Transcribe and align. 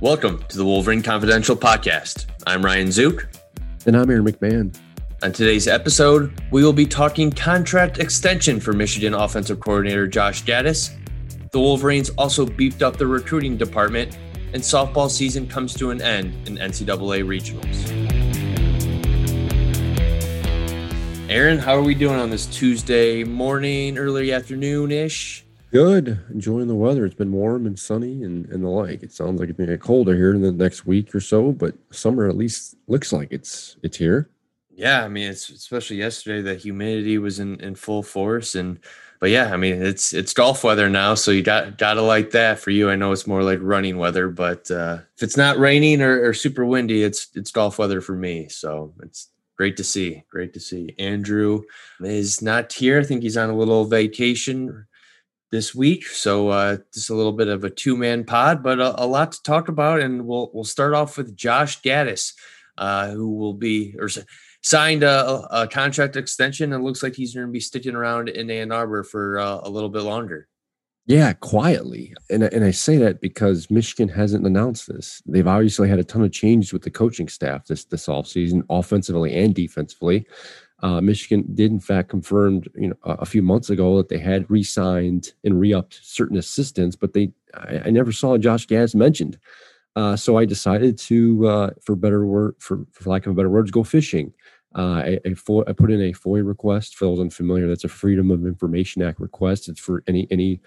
Welcome 0.00 0.42
to 0.48 0.56
the 0.56 0.64
Wolverine 0.64 1.02
Confidential 1.02 1.54
podcast. 1.54 2.24
I'm 2.46 2.64
Ryan 2.64 2.90
Zook. 2.90 3.28
And 3.84 3.94
I'm 3.94 4.08
Aaron 4.08 4.24
McMann. 4.24 4.74
On 5.22 5.30
today's 5.30 5.68
episode, 5.68 6.40
we 6.50 6.64
will 6.64 6.72
be 6.72 6.86
talking 6.86 7.30
contract 7.30 7.98
extension 7.98 8.60
for 8.60 8.72
Michigan 8.72 9.12
offensive 9.12 9.60
coordinator 9.60 10.06
Josh 10.06 10.42
Gattis. 10.44 10.96
The 11.50 11.60
Wolverines 11.60 12.08
also 12.16 12.46
beefed 12.46 12.80
up 12.80 12.96
the 12.96 13.06
recruiting 13.06 13.58
department, 13.58 14.16
and 14.54 14.62
softball 14.62 15.10
season 15.10 15.46
comes 15.46 15.74
to 15.74 15.90
an 15.90 16.00
end 16.00 16.48
in 16.48 16.56
NCAA 16.56 17.22
regionals. 17.22 17.90
Aaron, 21.28 21.58
how 21.58 21.74
are 21.76 21.82
we 21.82 21.94
doing 21.94 22.18
on 22.18 22.30
this 22.30 22.46
Tuesday 22.46 23.22
morning, 23.22 23.98
early 23.98 24.32
afternoon 24.32 24.92
ish? 24.92 25.44
Good. 25.70 26.18
Enjoying 26.30 26.66
the 26.66 26.74
weather. 26.74 27.06
It's 27.06 27.14
been 27.14 27.30
warm 27.30 27.64
and 27.64 27.78
sunny 27.78 28.24
and, 28.24 28.46
and 28.46 28.64
the 28.64 28.68
like. 28.68 29.04
It 29.04 29.12
sounds 29.12 29.38
like 29.38 29.50
it's 29.50 29.58
gonna 29.58 29.70
get 29.70 29.80
colder 29.80 30.16
here 30.16 30.34
in 30.34 30.42
the 30.42 30.50
next 30.50 30.84
week 30.84 31.14
or 31.14 31.20
so, 31.20 31.52
but 31.52 31.74
summer 31.92 32.28
at 32.28 32.36
least 32.36 32.74
looks 32.88 33.12
like 33.12 33.28
it's 33.30 33.76
it's 33.84 33.96
here. 33.96 34.28
Yeah, 34.70 35.04
I 35.04 35.08
mean, 35.08 35.30
it's 35.30 35.48
especially 35.48 35.98
yesterday. 35.98 36.42
The 36.42 36.56
humidity 36.56 37.18
was 37.18 37.38
in, 37.38 37.60
in 37.60 37.76
full 37.76 38.02
force, 38.02 38.56
and 38.56 38.80
but 39.20 39.30
yeah, 39.30 39.52
I 39.52 39.56
mean, 39.56 39.80
it's 39.80 40.12
it's 40.12 40.34
golf 40.34 40.64
weather 40.64 40.88
now, 40.88 41.14
so 41.14 41.30
you 41.30 41.42
got 41.42 41.78
gotta 41.78 42.02
like 42.02 42.32
that. 42.32 42.58
For 42.58 42.70
you, 42.70 42.90
I 42.90 42.96
know 42.96 43.12
it's 43.12 43.28
more 43.28 43.44
like 43.44 43.60
running 43.62 43.96
weather, 43.96 44.28
but 44.28 44.68
uh, 44.72 44.98
if 45.16 45.22
it's 45.22 45.36
not 45.36 45.58
raining 45.58 46.02
or, 46.02 46.28
or 46.28 46.34
super 46.34 46.64
windy, 46.64 47.04
it's 47.04 47.28
it's 47.36 47.52
golf 47.52 47.78
weather 47.78 48.00
for 48.00 48.16
me. 48.16 48.48
So 48.48 48.92
it's 49.04 49.28
great 49.56 49.76
to 49.76 49.84
see. 49.84 50.24
Great 50.30 50.52
to 50.54 50.60
see. 50.60 50.96
Andrew 50.98 51.62
is 52.00 52.42
not 52.42 52.72
here. 52.72 52.98
I 52.98 53.04
think 53.04 53.22
he's 53.22 53.36
on 53.36 53.50
a 53.50 53.56
little 53.56 53.84
vacation 53.84 54.86
this 55.50 55.74
week. 55.74 56.06
So 56.06 56.48
uh, 56.48 56.78
just 56.92 57.10
a 57.10 57.14
little 57.14 57.32
bit 57.32 57.48
of 57.48 57.64
a 57.64 57.70
two 57.70 57.96
man 57.96 58.24
pod, 58.24 58.62
but 58.62 58.80
a, 58.80 59.02
a, 59.02 59.06
lot 59.06 59.32
to 59.32 59.42
talk 59.42 59.68
about. 59.68 60.00
And 60.00 60.26
we'll 60.26 60.50
we'll 60.54 60.64
start 60.64 60.94
off 60.94 61.16
with 61.16 61.36
Josh 61.36 61.80
Gattis, 61.82 62.34
uh, 62.78 63.10
who 63.10 63.34
will 63.34 63.54
be 63.54 63.96
or 63.98 64.08
signed 64.62 65.02
a, 65.02 65.46
a, 65.50 65.66
contract 65.66 66.16
extension. 66.16 66.72
and 66.72 66.84
looks 66.84 67.02
like 67.02 67.14
he's 67.14 67.34
going 67.34 67.46
to 67.46 67.52
be 67.52 67.60
sticking 67.60 67.94
around 67.94 68.28
in 68.28 68.50
Ann 68.50 68.72
Arbor 68.72 69.02
for 69.02 69.38
uh, 69.38 69.60
a 69.62 69.70
little 69.70 69.88
bit 69.88 70.02
longer. 70.02 70.48
Yeah, 71.06 71.32
quietly. 71.32 72.14
And, 72.28 72.44
and 72.44 72.64
I 72.64 72.70
say 72.70 72.96
that 72.98 73.20
because 73.20 73.68
Michigan 73.70 74.08
hasn't 74.08 74.46
announced 74.46 74.86
this. 74.86 75.20
They've 75.26 75.46
obviously 75.46 75.88
had 75.88 75.98
a 75.98 76.04
ton 76.04 76.22
of 76.22 76.30
changes 76.30 76.72
with 76.72 76.82
the 76.82 76.90
coaching 76.90 77.26
staff 77.26 77.66
this 77.66 77.84
this 77.84 78.06
offseason, 78.06 78.62
offensively 78.70 79.34
and 79.34 79.52
defensively. 79.52 80.26
Uh, 80.82 81.00
Michigan 81.00 81.44
did, 81.54 81.70
in 81.70 81.80
fact, 81.80 82.08
confirmed 82.08 82.68
you 82.74 82.88
know 82.88 82.96
a, 83.04 83.26
few 83.26 83.42
months 83.42 83.70
ago 83.70 83.96
that 83.98 84.08
they 84.08 84.18
had 84.18 84.50
re-signed 84.50 85.32
and 85.44 85.60
re-upped 85.60 86.00
certain 86.02 86.38
assistants, 86.38 86.96
but 86.96 87.12
they 87.12 87.32
I, 87.54 87.82
I 87.86 87.90
never 87.90 88.12
saw 88.12 88.38
Josh 88.38 88.66
Gattis 88.66 88.94
mentioned. 88.94 89.38
Uh, 89.96 90.16
so 90.16 90.38
I 90.38 90.44
decided 90.44 90.96
to, 90.98 91.48
uh, 91.48 91.70
for 91.82 91.96
better 91.96 92.24
word, 92.24 92.54
for, 92.58 92.86
for 92.92 93.10
lack 93.10 93.26
of 93.26 93.32
a 93.32 93.34
better 93.34 93.50
words, 93.50 93.70
go 93.70 93.82
fishing. 93.82 94.32
I, 94.74 95.18
I, 95.26 95.34
I, 95.66 95.72
put 95.72 95.90
in 95.90 96.00
a 96.00 96.12
FOIA 96.12 96.46
request. 96.46 96.94
For 96.94 97.06
those 97.06 97.18
unfamiliar, 97.18 97.66
that's 97.66 97.84
a 97.84 97.88
Freedom 97.88 98.30
of 98.30 98.46
Information 98.46 99.02
Act 99.02 99.18
request. 99.18 99.68
It's 99.68 99.80
for 99.80 100.04
any 100.06 100.28
any 100.30 100.60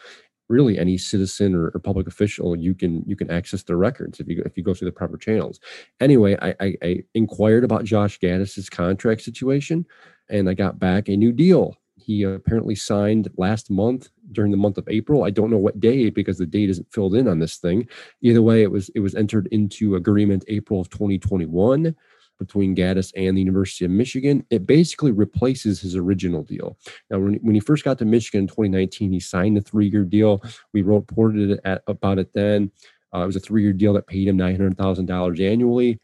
really 0.53 0.77
any 0.77 0.97
citizen 0.97 1.55
or, 1.55 1.71
or, 1.73 1.79
public 1.79 2.07
official 2.07 2.55
you 2.55 2.73
can 2.73 3.03
you 3.07 3.15
can 3.15 3.29
access 3.29 3.63
their 3.63 3.77
records 3.77 4.19
if 4.19 4.27
you 4.29 4.41
if 4.45 4.55
you 4.55 4.63
go 4.63 4.73
through 4.73 4.89
the 4.89 4.99
proper 5.01 5.17
channels. 5.17 5.59
Anyway 5.99 6.37
i 6.41 6.55
i, 6.65 6.77
I 6.89 7.03
inquired 7.13 7.63
about 7.63 7.83
josh 7.83 8.19
Gattis's 8.19 8.69
contract 8.69 9.21
situation 9.21 9.85
and 10.29 10.49
i 10.49 10.53
got 10.53 10.79
back 10.79 11.09
a 11.09 11.17
new 11.17 11.31
deal. 11.31 11.75
He 11.95 12.23
apparently 12.23 12.75
signed 12.75 13.29
last 13.37 13.69
month 13.69 14.09
during 14.33 14.51
the 14.51 14.63
month 14.65 14.77
of 14.77 14.87
april. 14.87 15.23
I 15.23 15.31
don't 15.31 15.51
know 15.51 15.63
what 15.65 15.79
day 15.79 16.09
because 16.09 16.37
the 16.37 16.45
date 16.45 16.69
isn't 16.69 16.91
filled 16.93 17.15
in 17.15 17.27
on 17.27 17.39
this 17.39 17.57
thing. 17.57 17.87
Either 18.21 18.41
way 18.41 18.61
it 18.61 18.71
was 18.71 18.89
it 18.95 18.99
was 18.99 19.15
entered 19.15 19.47
into 19.51 19.95
agreement 19.95 20.43
april 20.47 20.79
of 20.79 20.89
2021 20.89 21.95
between 22.39 22.75
Gattis 22.75 23.11
and 23.15 23.37
the 23.37 23.41
University 23.41 23.85
of 23.85 23.91
Michigan. 23.91 24.45
It 24.49 24.65
basically 24.65 25.11
replaces 25.11 25.79
his 25.79 25.95
original 25.95 26.43
deal. 26.43 26.77
Now, 27.09 27.19
when, 27.19 27.35
when 27.35 27.55
he 27.55 27.61
first 27.61 27.83
got 27.83 27.97
to 27.99 28.05
Michigan 28.05 28.41
in 28.41 28.47
2019, 28.47 29.11
he 29.11 29.19
signed 29.19 29.57
a 29.57 29.61
three 29.61 29.87
year 29.87 30.03
deal. 30.03 30.43
We 30.73 30.81
reported 30.81 31.51
it 31.51 31.59
at, 31.63 31.83
about 31.87 32.19
it 32.19 32.33
then. 32.33 32.71
Uh, 33.13 33.19
it 33.19 33.27
was 33.27 33.35
a 33.35 33.39
three 33.39 33.61
year 33.61 33.73
deal 33.73 33.93
that 33.93 34.07
paid 34.07 34.27
him 34.27 34.37
$900,000 34.37 35.51
annually 35.51 35.99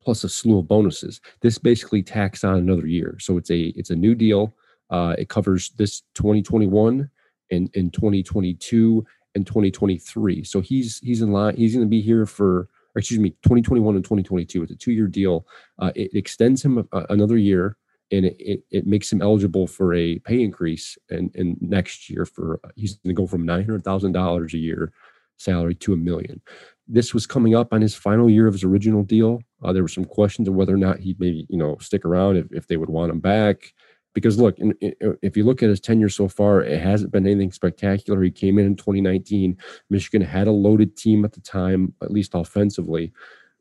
plus 0.00 0.24
a 0.24 0.28
slew 0.28 0.58
of 0.58 0.68
bonuses. 0.68 1.20
This 1.42 1.58
basically 1.58 2.02
tacks 2.02 2.44
on 2.44 2.56
another 2.56 2.86
year. 2.86 3.18
So 3.20 3.36
it's 3.36 3.50
a 3.50 3.74
it's 3.76 3.90
a 3.90 3.96
new 3.96 4.14
deal. 4.14 4.54
Uh, 4.90 5.14
it 5.18 5.28
covers 5.28 5.70
this 5.76 6.02
2021 6.14 7.10
and 7.50 7.70
in 7.74 7.90
2022 7.90 9.04
and 9.34 9.46
2023. 9.46 10.44
So 10.44 10.60
he's 10.60 10.98
he's 11.00 11.20
in 11.20 11.32
line. 11.32 11.56
He's 11.56 11.74
going 11.74 11.86
to 11.86 11.90
be 11.90 12.00
here 12.00 12.24
for 12.24 12.68
or 12.94 13.00
excuse 13.00 13.20
me, 13.20 13.30
2021 13.42 13.96
and 13.96 14.04
2022. 14.04 14.62
It's 14.62 14.72
a 14.72 14.76
two 14.76 14.92
year 14.92 15.06
deal. 15.06 15.46
Uh, 15.78 15.92
it 15.94 16.10
extends 16.14 16.64
him 16.64 16.86
a, 16.92 17.06
another 17.10 17.36
year 17.36 17.76
and 18.10 18.24
it, 18.24 18.36
it, 18.38 18.62
it, 18.70 18.86
makes 18.86 19.12
him 19.12 19.20
eligible 19.20 19.66
for 19.66 19.94
a 19.94 20.18
pay 20.20 20.42
increase 20.42 20.96
and, 21.10 21.34
and 21.34 21.60
next 21.60 22.08
year 22.08 22.24
for 22.24 22.58
he's 22.74 22.96
going 22.96 23.14
to 23.14 23.20
go 23.20 23.26
from 23.26 23.46
$900,000 23.46 24.54
a 24.54 24.58
year 24.58 24.92
salary 25.36 25.74
to 25.74 25.92
a 25.92 25.96
million. 25.96 26.40
This 26.86 27.12
was 27.12 27.26
coming 27.26 27.54
up 27.54 27.72
on 27.72 27.82
his 27.82 27.94
final 27.94 28.30
year 28.30 28.46
of 28.46 28.54
his 28.54 28.64
original 28.64 29.02
deal. 29.02 29.40
Uh, 29.62 29.72
there 29.72 29.82
were 29.82 29.88
some 29.88 30.06
questions 30.06 30.48
of 30.48 30.54
whether 30.54 30.74
or 30.74 30.78
not 30.78 31.00
he'd 31.00 31.20
maybe, 31.20 31.46
you 31.50 31.58
know, 31.58 31.76
stick 31.80 32.04
around 32.04 32.36
if, 32.36 32.46
if 32.50 32.66
they 32.66 32.76
would 32.76 32.88
want 32.88 33.12
him 33.12 33.20
back 33.20 33.74
because 34.18 34.38
look, 34.38 34.58
in, 34.58 34.72
in, 34.80 34.94
if 35.22 35.36
you 35.36 35.44
look 35.44 35.62
at 35.62 35.68
his 35.68 35.80
tenure 35.80 36.08
so 36.08 36.28
far, 36.28 36.60
it 36.62 36.80
hasn't 36.80 37.12
been 37.12 37.26
anything 37.26 37.52
spectacular. 37.52 38.22
He 38.22 38.30
came 38.30 38.58
in 38.58 38.66
in 38.66 38.76
2019. 38.76 39.56
Michigan 39.90 40.22
had 40.22 40.48
a 40.48 40.52
loaded 40.52 40.96
team 40.96 41.24
at 41.24 41.32
the 41.32 41.40
time, 41.40 41.94
at 42.02 42.10
least 42.10 42.32
offensively. 42.34 43.12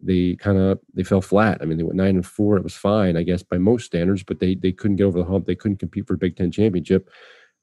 They 0.01 0.35
kind 0.35 0.57
of 0.57 0.79
they 0.93 1.03
fell 1.03 1.21
flat. 1.21 1.59
I 1.61 1.65
mean, 1.65 1.77
they 1.77 1.83
went 1.83 1.95
nine 1.95 2.15
and 2.15 2.25
four. 2.25 2.57
It 2.57 2.63
was 2.63 2.75
fine, 2.75 3.17
I 3.17 3.23
guess, 3.23 3.43
by 3.43 3.57
most 3.57 3.85
standards, 3.85 4.23
but 4.23 4.39
they 4.39 4.55
they 4.55 4.71
couldn't 4.71 4.97
get 4.97 5.05
over 5.05 5.19
the 5.19 5.25
hump. 5.25 5.45
They 5.45 5.55
couldn't 5.55 5.77
compete 5.77 6.07
for 6.07 6.13
a 6.13 6.17
Big 6.17 6.35
Ten 6.35 6.51
championship, 6.51 7.09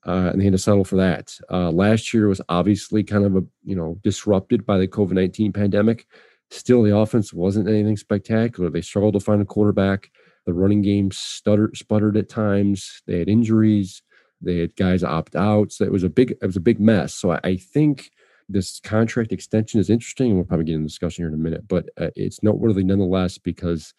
uh, 0.06 0.30
and 0.32 0.40
they 0.40 0.44
had 0.44 0.52
to 0.52 0.58
settle 0.58 0.84
for 0.84 0.96
that. 0.96 1.36
Uh, 1.50 1.70
last 1.70 2.12
year 2.12 2.28
was 2.28 2.40
obviously 2.48 3.04
kind 3.04 3.24
of 3.24 3.36
a 3.36 3.44
you 3.64 3.76
know 3.76 3.98
disrupted 4.02 4.66
by 4.66 4.78
the 4.78 4.88
COVID 4.88 5.12
19 5.12 5.52
pandemic. 5.52 6.06
Still, 6.50 6.82
the 6.82 6.96
offense 6.96 7.32
wasn't 7.32 7.68
anything 7.68 7.96
spectacular. 7.96 8.68
They 8.68 8.80
struggled 8.80 9.14
to 9.14 9.20
find 9.20 9.40
a 9.40 9.46
quarterback. 9.46 10.10
The 10.46 10.54
running 10.54 10.82
game 10.82 11.10
stuttered, 11.10 11.76
sputtered 11.76 12.16
at 12.16 12.28
times. 12.28 13.02
They 13.06 13.18
had 13.18 13.28
injuries. 13.28 14.02
They 14.40 14.58
had 14.58 14.76
guys 14.76 15.02
opt 15.02 15.36
out. 15.36 15.72
So 15.72 15.84
it 15.84 15.92
was 15.92 16.04
a 16.04 16.10
big, 16.10 16.32
it 16.32 16.46
was 16.46 16.56
a 16.56 16.60
big 16.60 16.80
mess. 16.80 17.14
So 17.14 17.32
I, 17.32 17.40
I 17.44 17.56
think 17.56 18.10
this 18.48 18.80
contract 18.80 19.32
extension 19.32 19.80
is 19.80 19.88
interesting, 19.88 20.28
and 20.28 20.36
we'll 20.36 20.44
probably 20.44 20.66
get 20.66 20.74
into 20.74 20.86
discussion 20.86 21.22
here 21.22 21.28
in 21.28 21.34
a 21.34 21.42
minute. 21.42 21.66
But 21.66 21.88
uh, 21.98 22.10
it's 22.14 22.42
noteworthy 22.42 22.84
nonetheless 22.84 23.38
because, 23.38 23.94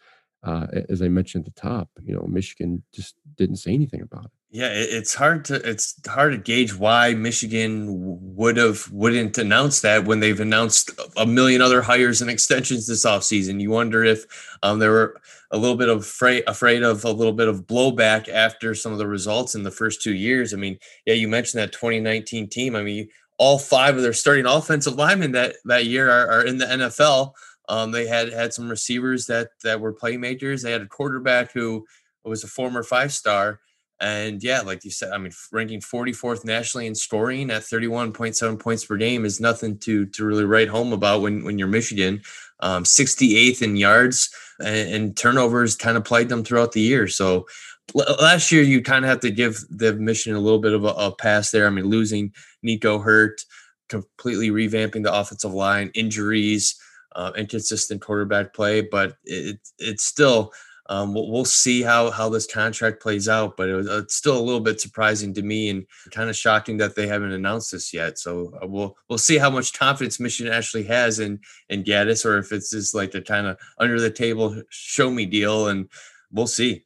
uh, 0.45 0.68
as 0.89 1.01
I 1.01 1.07
mentioned 1.07 1.47
at 1.47 1.56
the 1.56 1.62
top, 1.62 1.89
you 2.03 2.13
know, 2.13 2.25
Michigan 2.27 2.83
just 2.94 3.15
didn't 3.36 3.57
say 3.57 3.74
anything 3.74 4.01
about 4.01 4.25
it. 4.25 4.31
Yeah, 4.51 4.69
it's 4.71 5.13
hard 5.13 5.44
to 5.45 5.56
it's 5.56 6.00
hard 6.07 6.31
to 6.31 6.38
gauge 6.38 6.74
why 6.74 7.13
Michigan 7.13 7.88
would 8.36 8.56
have 8.56 8.89
wouldn't 8.89 9.38
announce 9.38 9.81
that 9.81 10.06
when 10.06 10.21
they've 10.21 10.39
announced 10.39 10.92
a 11.18 11.25
million 11.25 11.62
other 11.62 11.81
hires 11.81 12.21
and 12.21 12.30
extensions 12.30 12.88
this 12.88 13.06
offseason. 13.06 13.59
You 13.59 13.71
wonder 13.71 14.06
if 14.06 14.24
um, 14.63 14.80
there 14.80 14.92
were 14.92 15.19
a 15.51 15.57
little 15.57 15.75
bit 15.75 15.89
of 15.89 15.97
afraid 15.97 16.45
afraid 16.47 16.83
of 16.83 17.03
a 17.03 17.12
little 17.12 17.33
bit 17.33 17.50
of 17.50 17.65
blowback 17.68 18.30
after 18.30 18.74
some 18.74 18.94
of 18.94 18.97
the 18.97 19.07
results 19.07 19.56
in 19.56 19.63
the 19.63 19.71
first 19.71 20.01
two 20.01 20.13
years. 20.13 20.53
I 20.53 20.57
mean, 20.57 20.77
yeah, 21.06 21.15
you 21.15 21.27
mentioned 21.27 21.62
that 21.62 21.74
2019 21.74 22.47
team. 22.47 22.77
I 22.77 22.83
mean, 22.83 23.09
all 23.38 23.59
five 23.59 23.97
of 23.97 24.03
their 24.03 24.13
starting 24.13 24.45
offensive 24.45 24.95
linemen 24.95 25.33
that 25.33 25.56
that 25.65 25.86
year 25.86 26.09
are, 26.09 26.30
are 26.30 26.45
in 26.45 26.59
the 26.59 26.65
NFL. 26.65 27.33
Um, 27.70 27.92
they 27.92 28.08
had 28.08 28.32
had 28.32 28.54
some 28.54 28.70
receivers 28.70 29.26
that 29.28 29.50
that 29.64 29.80
were 29.80 29.94
playmakers. 29.94 30.62
They 30.62 30.72
had 30.72 30.82
a 30.82 30.88
quarterback 30.88 31.52
who 31.52 31.86
was 32.24 32.44
a 32.44 32.48
former 32.48 32.84
five 32.84 33.14
star. 33.14 33.60
And 34.02 34.44
yeah, 34.44 34.60
like 34.60 34.84
you 34.84 34.92
said, 34.92 35.14
I 35.14 35.18
mean, 35.18 35.32
ranking 35.54 35.80
44th 35.80 36.44
nationally 36.44 36.86
in 36.86 36.96
scoring 36.96 37.50
at 37.50 37.62
31.7 37.62 38.60
points 38.60 38.84
per 38.84 38.98
game 38.98 39.24
is 39.24 39.40
nothing 39.40 39.78
to 39.80 40.06
to 40.08 40.26
really 40.26 40.44
write 40.44 40.68
home 40.68 40.92
about 40.92 41.22
when 41.22 41.44
when 41.44 41.58
you're 41.58 41.68
Michigan. 41.68 42.22
Um, 42.62 42.84
68th 42.84 43.62
in 43.62 43.76
yards 43.76 44.30
and, 44.60 44.94
and 44.94 45.18
turnovers 45.18 45.76
kind 45.76 45.98
of 45.98 46.06
played 46.06 46.30
them 46.30 46.44
throughout 46.44 46.72
the 46.72 46.82
year. 46.82 47.08
So 47.08 47.48
last 47.94 48.52
year 48.52 48.64
you 48.64 48.82
kind 48.82 49.06
of 49.06 49.10
have 49.10 49.20
to 49.22 49.32
give 49.32 49.64
the 49.70 49.94
Michigan 49.94 50.38
a 50.38 50.42
little 50.42 50.60
bit 50.60 50.74
of 50.74 50.84
a, 50.84 50.90
a 50.90 51.16
pass 51.16 51.52
there. 51.52 51.68
I 51.68 51.70
mean, 51.70 51.86
losing 51.86 52.34
Nico 52.64 53.00
Hurt, 53.00 53.42
completely 53.90 54.50
revamping 54.50 55.04
the 55.04 55.14
offensive 55.14 55.54
line, 55.54 55.92
injuries, 55.94 56.80
uh, 57.16 57.32
inconsistent 57.36 58.02
quarterback 58.02 58.54
play, 58.54 58.82
but 58.82 59.18
it, 59.24 59.60
it's 59.80 60.06
still 60.06 60.52
um, 60.88 61.14
we'll, 61.14 61.32
we'll, 61.32 61.46
see 61.46 61.82
how 61.82 62.12
how 62.12 62.30
this 62.30 62.46
contract 62.46 63.02
plays 63.02 63.28
out, 63.28 63.58
but 63.58 63.70
it 63.70 63.74
was, 63.74 63.88
it's 63.88 64.16
still 64.16 64.38
a 64.38 64.42
little 64.42 64.60
bit 64.60 64.80
surprising 64.80 65.34
to 65.34 65.42
me 65.42 65.70
and 65.70 65.86
kind 66.12 66.30
of 66.30 66.36
shocking 66.36 66.78
that 66.78 66.96
they 66.96 67.08
haven't 67.08 67.32
announced 67.32 67.72
this 67.72 67.92
yet. 67.92 68.20
So 68.20 68.54
uh, 68.62 68.68
we'll 68.68 68.96
we'll 69.10 69.18
see 69.18 69.40
how 69.40 69.50
much 69.50 69.78
confidence 69.78 70.20
Michigan 70.20 70.54
actually 70.54 70.84
has 70.84 71.20
in 71.20 71.40
in 71.70 71.84
Gattis, 71.84 72.24
or 72.24 72.38
if 72.38 72.52
it's 72.52 72.70
just 72.70 72.94
like 72.94 73.16
a 73.16 73.22
kind 73.22 73.48
of 73.48 73.58
under 73.80 74.00
the 74.00 74.12
table 74.12 74.62
show 74.70 75.10
me 75.10 75.26
deal, 75.26 75.70
and 75.70 75.90
we'll 76.32 76.46
see. 76.46 76.85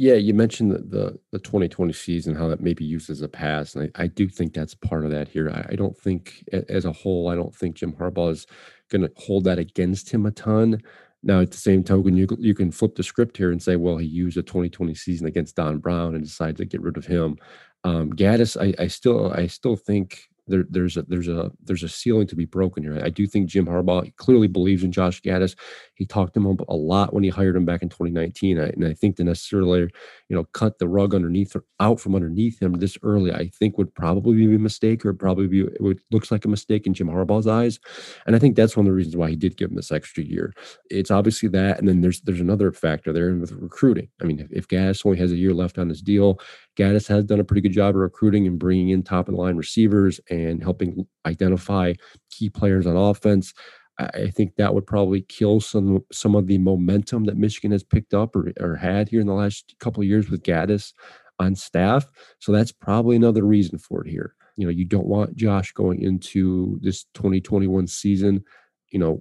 Yeah, 0.00 0.14
you 0.14 0.32
mentioned 0.32 0.70
the, 0.70 0.78
the, 0.78 1.18
the 1.32 1.38
2020 1.40 1.92
season, 1.92 2.36
how 2.36 2.46
that 2.46 2.60
may 2.60 2.72
be 2.72 2.84
used 2.84 3.10
as 3.10 3.20
a 3.20 3.28
pass, 3.28 3.74
and 3.74 3.90
I, 3.96 4.04
I 4.04 4.06
do 4.06 4.28
think 4.28 4.54
that's 4.54 4.72
part 4.72 5.04
of 5.04 5.10
that 5.10 5.26
here. 5.26 5.50
I, 5.50 5.72
I 5.72 5.74
don't 5.74 5.98
think, 5.98 6.44
as 6.68 6.84
a 6.84 6.92
whole, 6.92 7.28
I 7.28 7.34
don't 7.34 7.52
think 7.52 7.74
Jim 7.74 7.92
Harbaugh 7.94 8.30
is 8.30 8.46
going 8.90 9.02
to 9.02 9.10
hold 9.16 9.42
that 9.42 9.58
against 9.58 10.08
him 10.08 10.24
a 10.24 10.30
ton. 10.30 10.80
Now, 11.24 11.40
at 11.40 11.50
the 11.50 11.56
same 11.56 11.82
token, 11.82 12.16
you 12.16 12.28
you 12.38 12.54
can 12.54 12.70
flip 12.70 12.94
the 12.94 13.02
script 13.02 13.36
here 13.36 13.50
and 13.50 13.60
say, 13.60 13.74
well, 13.74 13.96
he 13.96 14.06
used 14.06 14.36
a 14.36 14.42
2020 14.42 14.94
season 14.94 15.26
against 15.26 15.56
Don 15.56 15.78
Brown 15.78 16.14
and 16.14 16.22
decided 16.22 16.58
to 16.58 16.64
get 16.64 16.80
rid 16.80 16.96
of 16.96 17.04
him. 17.04 17.36
Um, 17.82 18.12
Gattis, 18.12 18.56
I, 18.56 18.80
I 18.80 18.86
still 18.86 19.32
I 19.32 19.48
still 19.48 19.74
think 19.74 20.28
there, 20.48 20.64
there's 20.68 20.96
a 20.96 21.02
there's 21.02 21.28
a 21.28 21.50
there's 21.62 21.82
a 21.82 21.88
ceiling 21.88 22.26
to 22.26 22.36
be 22.36 22.44
broken 22.44 22.82
here. 22.82 23.00
I 23.02 23.10
do 23.10 23.26
think 23.26 23.48
Jim 23.48 23.66
Harbaugh 23.66 24.14
clearly 24.16 24.48
believes 24.48 24.82
in 24.82 24.92
Josh 24.92 25.20
Gattis. 25.22 25.56
He 25.94 26.06
talked 26.06 26.34
to 26.34 26.40
him 26.40 26.58
a 26.68 26.74
lot 26.74 27.12
when 27.12 27.24
he 27.24 27.30
hired 27.30 27.56
him 27.56 27.64
back 27.64 27.82
in 27.82 27.88
2019, 27.88 28.58
I, 28.58 28.64
and 28.68 28.86
I 28.86 28.94
think 28.94 29.16
to 29.16 29.24
necessarily 29.24 29.80
you 29.80 30.36
know 30.36 30.44
cut 30.52 30.78
the 30.78 30.88
rug 30.88 31.14
underneath 31.14 31.54
or 31.54 31.64
out 31.80 32.00
from 32.00 32.14
underneath 32.14 32.60
him 32.60 32.74
this 32.74 32.96
early, 33.02 33.32
I 33.32 33.48
think 33.48 33.78
would 33.78 33.94
probably 33.94 34.36
be 34.36 34.54
a 34.54 34.58
mistake, 34.58 35.04
or 35.04 35.12
probably 35.14 35.46
be 35.46 35.60
it 35.60 35.98
looks 36.10 36.30
like 36.30 36.44
a 36.44 36.48
mistake 36.48 36.86
in 36.86 36.94
Jim 36.94 37.08
Harbaugh's 37.08 37.46
eyes. 37.46 37.78
And 38.26 38.34
I 38.34 38.38
think 38.38 38.56
that's 38.56 38.76
one 38.76 38.86
of 38.86 38.90
the 38.90 38.96
reasons 38.96 39.16
why 39.16 39.30
he 39.30 39.36
did 39.36 39.56
give 39.56 39.70
him 39.70 39.76
this 39.76 39.92
extra 39.92 40.24
year. 40.24 40.52
It's 40.90 41.10
obviously 41.10 41.48
that, 41.50 41.78
and 41.78 41.88
then 41.88 42.00
there's 42.00 42.20
there's 42.22 42.40
another 42.40 42.72
factor 42.72 43.12
there 43.12 43.34
with 43.34 43.52
recruiting. 43.52 44.08
I 44.20 44.24
mean, 44.24 44.40
if, 44.40 44.50
if 44.50 44.68
Gattis 44.68 45.04
only 45.04 45.18
has 45.18 45.32
a 45.32 45.36
year 45.36 45.54
left 45.54 45.78
on 45.78 45.88
his 45.88 46.02
deal, 46.02 46.40
Gattis 46.78 47.08
has 47.08 47.24
done 47.24 47.40
a 47.40 47.44
pretty 47.44 47.60
good 47.60 47.72
job 47.72 47.90
of 47.90 47.96
recruiting 47.96 48.46
and 48.46 48.58
bringing 48.58 48.90
in 48.90 49.02
top 49.02 49.28
of 49.28 49.34
the 49.34 49.40
line 49.40 49.56
receivers 49.56 50.20
and 50.30 50.62
helping 50.62 51.06
identify 51.26 51.92
key 52.30 52.48
players 52.48 52.86
on 52.86 52.96
offense. 52.96 53.52
I 53.98 54.30
think 54.30 54.54
that 54.54 54.74
would 54.74 54.86
probably 54.86 55.22
kill 55.22 55.60
some 55.60 56.04
some 56.12 56.36
of 56.36 56.46
the 56.46 56.58
momentum 56.58 57.24
that 57.24 57.36
Michigan 57.36 57.72
has 57.72 57.82
picked 57.82 58.14
up 58.14 58.36
or, 58.36 58.52
or 58.60 58.76
had 58.76 59.08
here 59.08 59.20
in 59.20 59.26
the 59.26 59.34
last 59.34 59.74
couple 59.80 60.00
of 60.02 60.08
years 60.08 60.30
with 60.30 60.44
Gattis 60.44 60.92
on 61.40 61.56
staff. 61.56 62.06
So 62.38 62.52
that's 62.52 62.70
probably 62.70 63.16
another 63.16 63.42
reason 63.42 63.76
for 63.78 64.04
it 64.04 64.10
here. 64.10 64.36
You 64.56 64.66
know, 64.66 64.70
you 64.70 64.84
don't 64.84 65.06
want 65.06 65.34
Josh 65.34 65.72
going 65.72 66.00
into 66.00 66.78
this 66.80 67.06
2021 67.14 67.88
season 67.88 68.44
you 68.90 68.98
know, 68.98 69.20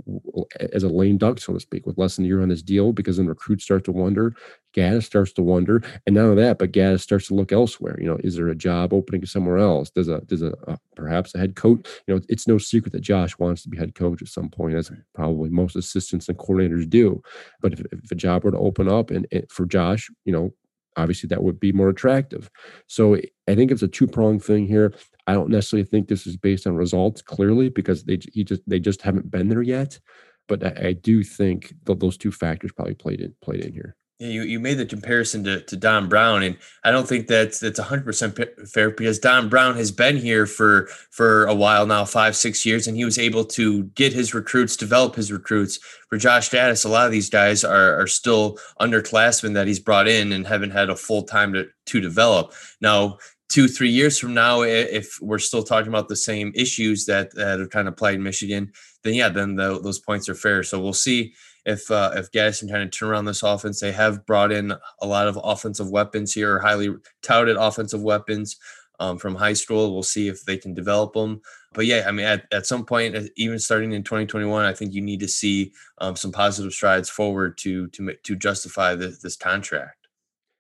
as 0.74 0.84
a 0.84 0.90
lame 0.90 1.18
duck, 1.18 1.40
so 1.40 1.54
to 1.54 1.60
speak, 1.60 1.86
with 1.86 1.98
less 1.98 2.16
than 2.16 2.26
a 2.26 2.28
year 2.28 2.42
on 2.42 2.50
his 2.50 2.64
deal, 2.64 2.94
because 2.94 3.18
then 3.18 3.28
recruits 3.28 3.64
start 3.64 3.84
to 3.86 3.92
wonder, 3.92 4.34
Gattis 4.76 5.04
starts 5.04 5.34
to 5.34 5.42
wonder, 5.42 5.84
and 6.06 6.16
none 6.16 6.30
of 6.30 6.38
that, 6.38 6.58
but 6.58 6.72
Gattis 6.72 7.02
starts 7.02 7.28
to 7.28 7.34
look 7.34 7.52
elsewhere. 7.52 7.98
You 8.00 8.08
know, 8.08 8.18
is 8.24 8.36
there 8.36 8.48
a 8.48 8.56
job 8.56 8.94
opening 8.94 9.26
somewhere 9.26 9.58
else? 9.58 9.90
Does 9.90 10.08
a 10.08 10.22
does 10.22 10.42
a, 10.42 10.54
a 10.68 10.78
perhaps 10.96 11.34
a 11.36 11.40
head 11.40 11.56
coach? 11.56 11.88
You 12.08 12.16
know, 12.16 12.22
it's 12.30 12.48
no 12.48 12.58
secret 12.58 12.92
that 12.94 13.02
Josh 13.02 13.38
wants 13.40 13.64
to 13.64 13.70
be 13.70 13.78
head 13.78 13.96
coach 13.96 14.22
at 14.22 14.28
some 14.28 14.50
point, 14.50 14.76
as 14.76 14.92
probably 15.14 15.50
most 15.50 15.76
assistants 15.76 16.30
and 16.30 16.38
coordinators 16.38 16.90
do. 16.90 17.22
But 17.62 17.74
if, 17.74 17.82
if 17.92 18.12
a 18.12 18.16
job 18.16 18.44
were 18.44 18.52
to 18.52 18.58
open 18.58 18.88
up, 18.88 19.12
and, 19.12 19.28
and 19.32 19.50
for 19.50 19.66
Josh, 19.66 20.10
you 20.26 20.32
know, 20.32 20.54
obviously 20.96 21.28
that 21.28 21.44
would 21.44 21.60
be 21.60 21.72
more 21.72 21.90
attractive. 21.90 22.50
So 22.88 23.16
I 23.48 23.56
think 23.56 23.72
it's 23.72 23.84
a 23.84 23.88
two 23.88 24.08
pronged 24.08 24.44
thing 24.44 24.68
here. 24.68 24.94
I 25.28 25.34
don't 25.34 25.50
necessarily 25.50 25.86
think 25.86 26.08
this 26.08 26.26
is 26.26 26.38
based 26.38 26.66
on 26.66 26.76
results 26.76 27.22
clearly 27.22 27.70
because 27.70 28.06
they 28.06 28.20
he 28.34 28.44
just 28.44 28.62
they 28.68 28.80
just 28.80 29.02
haven't 29.02 29.30
been 29.30 29.50
there 29.50 29.62
yet. 29.62 30.00
But 30.48 30.64
I, 30.64 30.88
I 30.90 30.94
do 30.94 31.24
think 31.24 31.74
that 31.84 32.00
those 32.00 32.18
two 32.18 32.32
factors 32.32 32.72
probably 32.72 32.96
played 32.96 33.22
in 33.22 33.36
played 33.42 33.66
in 33.66 33.74
here. 33.74 33.96
You, 34.20 34.42
you 34.42 34.60
made 34.60 34.80
the 34.80 34.86
comparison 34.88 35.44
to, 35.44 35.62
to 35.62 35.78
Don 35.78 36.10
Brown, 36.10 36.42
and 36.42 36.58
I 36.84 36.90
don't 36.90 37.08
think 37.08 37.28
that's 37.28 37.60
that's 37.60 37.78
hundred 37.78 38.06
percent 38.06 38.40
fair 38.68 38.90
because 38.90 39.20
Don 39.20 39.48
Brown 39.48 39.76
has 39.76 39.92
been 39.92 40.18
here 40.18 40.48
for 40.48 40.88
for 41.12 41.46
a 41.46 41.54
while 41.54 41.86
now, 41.86 42.04
five 42.04 42.36
six 42.36 42.66
years, 42.66 42.88
and 42.88 42.98
he 42.98 43.06
was 43.06 43.20
able 43.20 43.46
to 43.46 43.84
get 43.84 44.14
his 44.14 44.34
recruits, 44.34 44.76
develop 44.76 45.14
his 45.14 45.32
recruits. 45.32 45.78
For 46.10 46.18
Josh 46.18 46.50
Gattis, 46.50 46.84
a 46.84 46.90
lot 46.90 47.06
of 47.06 47.12
these 47.12 47.30
guys 47.30 47.64
are 47.64 48.02
are 48.02 48.08
still 48.08 48.58
underclassmen 48.82 49.54
that 49.54 49.68
he's 49.68 49.80
brought 49.80 50.08
in 50.08 50.32
and 50.32 50.48
haven't 50.48 50.72
had 50.72 50.90
a 50.90 50.96
full 50.96 51.22
time 51.22 51.54
to 51.54 51.68
to 51.86 52.02
develop. 52.02 52.54
Now, 52.82 53.20
two 53.50 53.68
three 53.68 53.92
years 53.92 54.18
from 54.18 54.34
now, 54.34 54.64
if 54.64 55.20
we're 55.22 55.38
still 55.38 55.64
talking 55.64 55.90
about 55.90 56.08
the 56.08 56.16
same 56.16 56.52
issues 56.56 57.06
that 57.06 57.36
that 57.36 57.60
have 57.60 57.70
kind 57.70 57.88
of 57.88 57.96
played 57.96 58.20
Michigan, 58.20 58.72
then 59.04 59.14
yeah, 59.14 59.30
then 59.30 59.56
the, 59.56 59.80
those 59.80 60.00
points 60.00 60.28
are 60.28 60.34
fair. 60.36 60.64
So 60.64 60.80
we'll 60.80 60.94
see 60.94 61.36
if 61.68 61.92
uh, 61.92 62.12
if 62.16 62.32
Gaddison 62.32 62.72
kind 62.72 62.82
of 62.82 62.92
turn 62.92 63.10
around 63.10 63.26
this 63.26 63.44
offense. 63.44 63.80
They 63.80 63.92
have 63.92 64.26
brought 64.26 64.52
in 64.52 64.74
a 65.02 65.06
lot 65.06 65.28
of 65.28 65.38
offensive 65.44 65.92
weapons 65.92 66.34
here, 66.34 66.60
highly 66.60 66.96
touted 67.22 67.58
offensive 67.58 68.02
weapons 68.02 68.58
um, 69.00 69.18
from 69.18 69.36
high 69.36 69.54
school. 69.54 69.94
We'll 69.94 70.02
see 70.02 70.30
if 70.30 70.46
they 70.46 70.58
can 70.58 70.74
develop 70.74 71.14
them. 71.14 71.42
But 71.74 71.86
yeah, 71.86 72.06
I 72.08 72.12
mean, 72.12 72.26
at, 72.26 72.46
at 72.54 72.66
some 72.66 72.86
point, 72.86 73.16
uh, 73.16 73.24
even 73.36 73.60
starting 73.60 73.92
in 73.92 74.04
2021, 74.04 74.64
I 74.64 74.74
think 74.74 74.94
you 74.94 75.02
need 75.02 75.20
to 75.20 75.28
see 75.28 75.74
um, 76.00 76.16
some 76.16 76.32
positive 76.32 76.72
strides 76.72 77.10
forward 77.10 77.58
to 77.60 77.88
to 77.90 78.14
to 78.24 78.36
justify 78.38 78.96
this, 78.96 79.20
this 79.20 79.36
contract. 79.36 79.97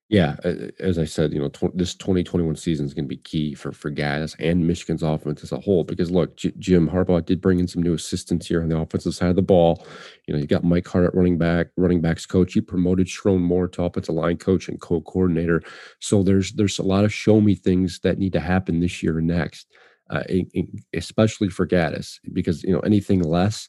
Yeah, 0.09 0.37
as 0.79 0.97
I 0.97 1.03
said, 1.03 1.33
you 1.33 1.39
know, 1.39 1.49
tw- 1.49 1.75
this 1.75 1.93
2021 1.93 2.55
season 2.55 2.85
is 2.85 2.93
going 2.93 3.03
to 3.03 3.09
be 3.09 3.17
key 3.17 3.53
for 3.53 3.73
for 3.73 3.91
Gattis 3.91 4.37
and 4.39 4.65
Michigan's 4.65 5.03
offense 5.03 5.43
as 5.43 5.51
a 5.51 5.59
whole. 5.59 5.83
Because 5.83 6.09
look, 6.09 6.37
Jim 6.37 6.89
Harbaugh 6.89 7.25
did 7.25 7.41
bring 7.41 7.59
in 7.59 7.67
some 7.67 7.83
new 7.83 7.93
assistants 7.93 8.47
here 8.47 8.61
on 8.61 8.69
the 8.69 8.77
offensive 8.77 9.13
side 9.13 9.29
of 9.29 9.35
the 9.35 9.41
ball. 9.41 9.85
You 10.25 10.33
know, 10.33 10.39
you 10.39 10.47
got 10.47 10.63
Mike 10.63 10.87
Hart 10.87 11.03
at 11.03 11.13
running 11.13 11.37
back, 11.37 11.67
running 11.75 11.99
backs 11.99 12.25
coach. 12.25 12.53
He 12.53 12.61
promoted 12.61 13.07
Sherrone 13.07 13.41
Moore 13.41 13.67
to 13.67 13.83
offensive 13.83 14.15
line 14.15 14.37
coach 14.37 14.69
and 14.69 14.79
co-coordinator. 14.79 15.61
So 15.99 16.23
there's 16.23 16.53
there's 16.53 16.79
a 16.79 16.83
lot 16.83 17.03
of 17.03 17.13
show 17.13 17.41
me 17.41 17.55
things 17.55 17.99
that 18.03 18.17
need 18.17 18.31
to 18.31 18.39
happen 18.39 18.79
this 18.79 19.03
year 19.03 19.17
and 19.17 19.27
next, 19.27 19.67
uh, 20.09 20.23
in, 20.29 20.47
in, 20.53 20.69
especially 20.93 21.49
for 21.49 21.67
Gattis, 21.67 22.19
because 22.31 22.63
you 22.63 22.71
know 22.71 22.79
anything 22.79 23.23
less 23.23 23.67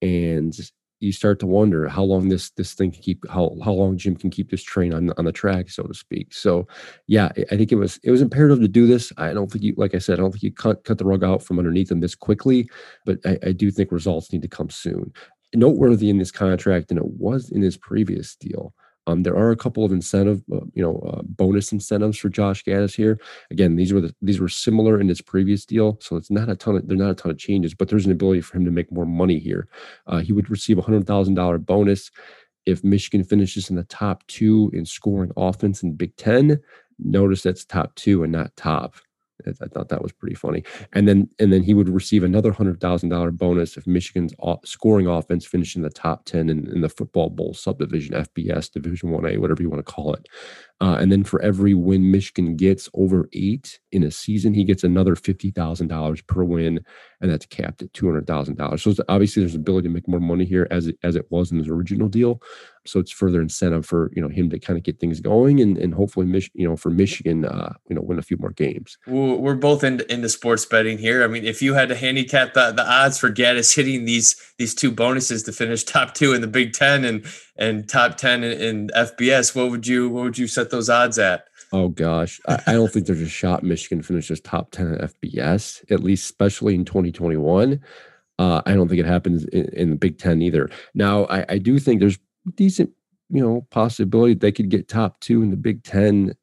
and 0.00 0.54
you 1.04 1.12
start 1.12 1.38
to 1.40 1.46
wonder 1.46 1.88
how 1.88 2.02
long 2.02 2.28
this 2.28 2.50
this 2.50 2.74
thing 2.74 2.90
can 2.90 3.02
keep 3.02 3.24
how 3.28 3.56
how 3.62 3.72
long 3.72 3.96
Jim 3.96 4.16
can 4.16 4.30
keep 4.30 4.50
this 4.50 4.62
train 4.62 4.92
on 4.92 5.12
on 5.18 5.24
the 5.24 5.32
track, 5.32 5.70
so 5.70 5.82
to 5.84 5.94
speak. 5.94 6.32
So, 6.32 6.66
yeah, 7.06 7.30
I 7.50 7.56
think 7.56 7.70
it 7.70 7.76
was 7.76 8.00
it 8.02 8.10
was 8.10 8.22
imperative 8.22 8.60
to 8.60 8.68
do 8.68 8.86
this. 8.86 9.12
I 9.16 9.32
don't 9.32 9.50
think 9.50 9.64
you, 9.64 9.74
like 9.76 9.94
I 9.94 9.98
said, 9.98 10.18
I 10.18 10.22
don't 10.22 10.32
think 10.32 10.42
you 10.42 10.52
cut 10.52 10.84
cut 10.84 10.98
the 10.98 11.04
rug 11.04 11.22
out 11.22 11.42
from 11.42 11.58
underneath 11.58 11.88
them 11.88 12.00
this 12.00 12.14
quickly, 12.14 12.68
but 13.04 13.18
I, 13.24 13.38
I 13.46 13.52
do 13.52 13.70
think 13.70 13.92
results 13.92 14.32
need 14.32 14.42
to 14.42 14.48
come 14.48 14.70
soon. 14.70 15.12
Noteworthy 15.54 16.10
in 16.10 16.18
this 16.18 16.32
contract, 16.32 16.90
and 16.90 16.98
it 16.98 17.06
was 17.06 17.50
in 17.50 17.62
his 17.62 17.76
previous 17.76 18.34
deal, 18.34 18.74
um, 19.06 19.22
there 19.22 19.36
are 19.36 19.50
a 19.50 19.56
couple 19.56 19.84
of 19.84 19.92
incentive, 19.92 20.42
uh, 20.52 20.60
you 20.72 20.82
know, 20.82 20.98
uh, 21.00 21.22
bonus 21.22 21.72
incentives 21.72 22.18
for 22.18 22.28
Josh 22.28 22.64
Gattis 22.64 22.94
here. 22.94 23.20
Again, 23.50 23.76
these 23.76 23.92
were 23.92 24.00
the, 24.00 24.14
these 24.22 24.40
were 24.40 24.48
similar 24.48 25.00
in 25.00 25.08
his 25.08 25.20
previous 25.20 25.64
deal, 25.64 25.98
so 26.00 26.16
it's 26.16 26.30
not 26.30 26.48
a 26.48 26.56
ton 26.56 26.76
of 26.76 26.88
they're 26.88 26.96
not 26.96 27.10
a 27.10 27.14
ton 27.14 27.30
of 27.30 27.38
changes, 27.38 27.74
but 27.74 27.88
there's 27.88 28.06
an 28.06 28.12
ability 28.12 28.40
for 28.40 28.56
him 28.56 28.64
to 28.64 28.70
make 28.70 28.90
more 28.90 29.06
money 29.06 29.38
here. 29.38 29.68
Uh, 30.06 30.18
he 30.18 30.32
would 30.32 30.50
receive 30.50 30.78
a 30.78 30.82
hundred 30.82 31.06
thousand 31.06 31.34
dollar 31.34 31.58
bonus 31.58 32.10
if 32.66 32.82
Michigan 32.82 33.24
finishes 33.24 33.68
in 33.68 33.76
the 33.76 33.84
top 33.84 34.26
two 34.26 34.70
in 34.72 34.86
scoring 34.86 35.30
offense 35.36 35.82
in 35.82 35.94
Big 35.94 36.16
Ten. 36.16 36.60
Notice 36.98 37.42
that's 37.42 37.64
top 37.64 37.94
two 37.96 38.22
and 38.22 38.32
not 38.32 38.56
top. 38.56 38.94
I 39.46 39.66
thought 39.66 39.88
that 39.88 40.02
was 40.02 40.12
pretty 40.12 40.34
funny. 40.34 40.62
And 40.92 41.08
then 41.08 41.28
and 41.38 41.52
then 41.52 41.62
he 41.62 41.74
would 41.74 41.88
receive 41.88 42.22
another 42.22 42.52
hundred 42.52 42.80
thousand 42.80 43.08
dollar 43.08 43.30
bonus 43.30 43.76
if 43.76 43.86
Michigan's 43.86 44.32
scoring 44.64 45.06
offense 45.06 45.44
finished 45.44 45.76
in 45.76 45.82
the 45.82 45.90
top 45.90 46.24
ten 46.24 46.48
in, 46.48 46.68
in 46.72 46.80
the 46.80 46.88
football 46.88 47.30
bowl 47.30 47.54
subdivision, 47.54 48.14
FBS 48.14 48.70
Division 48.70 49.10
One 49.10 49.26
A, 49.26 49.38
whatever 49.38 49.62
you 49.62 49.70
want 49.70 49.84
to 49.84 49.92
call 49.92 50.14
it. 50.14 50.28
Uh, 50.80 50.96
and 51.00 51.10
then 51.10 51.24
for 51.24 51.40
every 51.42 51.74
win 51.74 52.10
Michigan 52.10 52.56
gets 52.56 52.88
over 52.94 53.28
eight 53.32 53.80
in 53.92 54.02
a 54.02 54.10
season, 54.10 54.54
he 54.54 54.64
gets 54.64 54.84
another 54.84 55.16
fifty 55.16 55.50
thousand 55.50 55.88
dollars 55.88 56.22
per 56.22 56.44
win. 56.44 56.80
And 57.24 57.32
that's 57.32 57.46
capped 57.46 57.80
at 57.80 57.90
two 57.94 58.04
hundred 58.04 58.26
thousand 58.26 58.58
dollars. 58.58 58.82
So 58.82 58.92
obviously, 59.08 59.42
there's 59.42 59.54
ability 59.54 59.88
to 59.88 59.94
make 59.94 60.06
more 60.06 60.20
money 60.20 60.44
here 60.44 60.68
as 60.70 60.88
it, 60.88 60.98
as 61.02 61.16
it 61.16 61.24
was 61.30 61.50
in 61.50 61.56
his 61.56 61.68
original 61.68 62.06
deal. 62.06 62.42
So 62.84 63.00
it's 63.00 63.10
further 63.10 63.40
incentive 63.40 63.86
for 63.86 64.10
you 64.14 64.20
know 64.20 64.28
him 64.28 64.50
to 64.50 64.58
kind 64.58 64.76
of 64.76 64.82
get 64.82 65.00
things 65.00 65.20
going 65.20 65.58
and 65.60 65.78
and 65.78 65.94
hopefully, 65.94 66.26
Mich- 66.26 66.50
you 66.52 66.68
know, 66.68 66.76
for 66.76 66.90
Michigan, 66.90 67.46
uh, 67.46 67.72
you 67.88 67.96
know, 67.96 68.02
win 68.02 68.18
a 68.18 68.22
few 68.22 68.36
more 68.36 68.50
games. 68.50 68.98
We're 69.06 69.54
both 69.54 69.82
into, 69.82 70.12
into 70.12 70.28
sports 70.28 70.66
betting 70.66 70.98
here. 70.98 71.24
I 71.24 71.26
mean, 71.26 71.46
if 71.46 71.62
you 71.62 71.72
had 71.72 71.88
to 71.88 71.94
handicap 71.94 72.52
the, 72.52 72.72
the 72.72 72.86
odds 72.86 73.18
for 73.18 73.30
Gattis 73.30 73.74
hitting 73.74 74.04
these 74.04 74.36
these 74.58 74.74
two 74.74 74.90
bonuses 74.90 75.44
to 75.44 75.52
finish 75.52 75.82
top 75.82 76.12
two 76.12 76.34
in 76.34 76.42
the 76.42 76.46
Big 76.46 76.74
Ten 76.74 77.06
and 77.06 77.24
and 77.56 77.88
top 77.88 78.18
ten 78.18 78.44
in, 78.44 78.60
in 78.60 78.88
FBS, 78.88 79.56
what 79.56 79.70
would 79.70 79.86
you 79.86 80.10
what 80.10 80.24
would 80.24 80.38
you 80.38 80.46
set 80.46 80.68
those 80.68 80.90
odds 80.90 81.18
at? 81.18 81.46
Oh 81.74 81.88
gosh, 81.88 82.40
I, 82.46 82.62
I, 82.68 82.72
don't 82.74 82.88
think 82.88 83.06
there's 83.06 83.20
a 83.20 83.28
shot 83.28 83.64
Michigan 83.64 84.00
finishes 84.00 84.40
top 84.40 84.70
ten 84.70 84.94
at 84.94 85.12
FBS, 85.20 85.90
at 85.90 86.04
least 86.04 86.22
especially 86.22 86.76
in 86.76 86.84
2021. 86.84 87.80
Uh, 88.38 88.62
I 88.64 88.74
don't 88.74 88.86
think 88.86 89.00
it 89.00 89.06
happens 89.06 89.44
in, 89.46 89.64
in, 89.70 89.90
the 89.90 89.96
Big 89.96 90.16
Ten 90.16 90.40
either. 90.40 90.70
Now, 90.94 91.24
I, 91.24 91.44
I 91.48 91.58
do 91.58 91.80
think 91.80 91.98
there's 91.98 92.20
decent, 92.54 92.90
you 93.28 93.42
know, 93.42 93.66
possibility 93.70 94.34
they 94.34 94.52
could 94.52 94.68
get 94.68 94.86
top 94.86 95.18
two 95.18 95.42
in 95.42 95.50
the 95.50 95.56
Big 95.56 95.82
Ten 95.82 96.36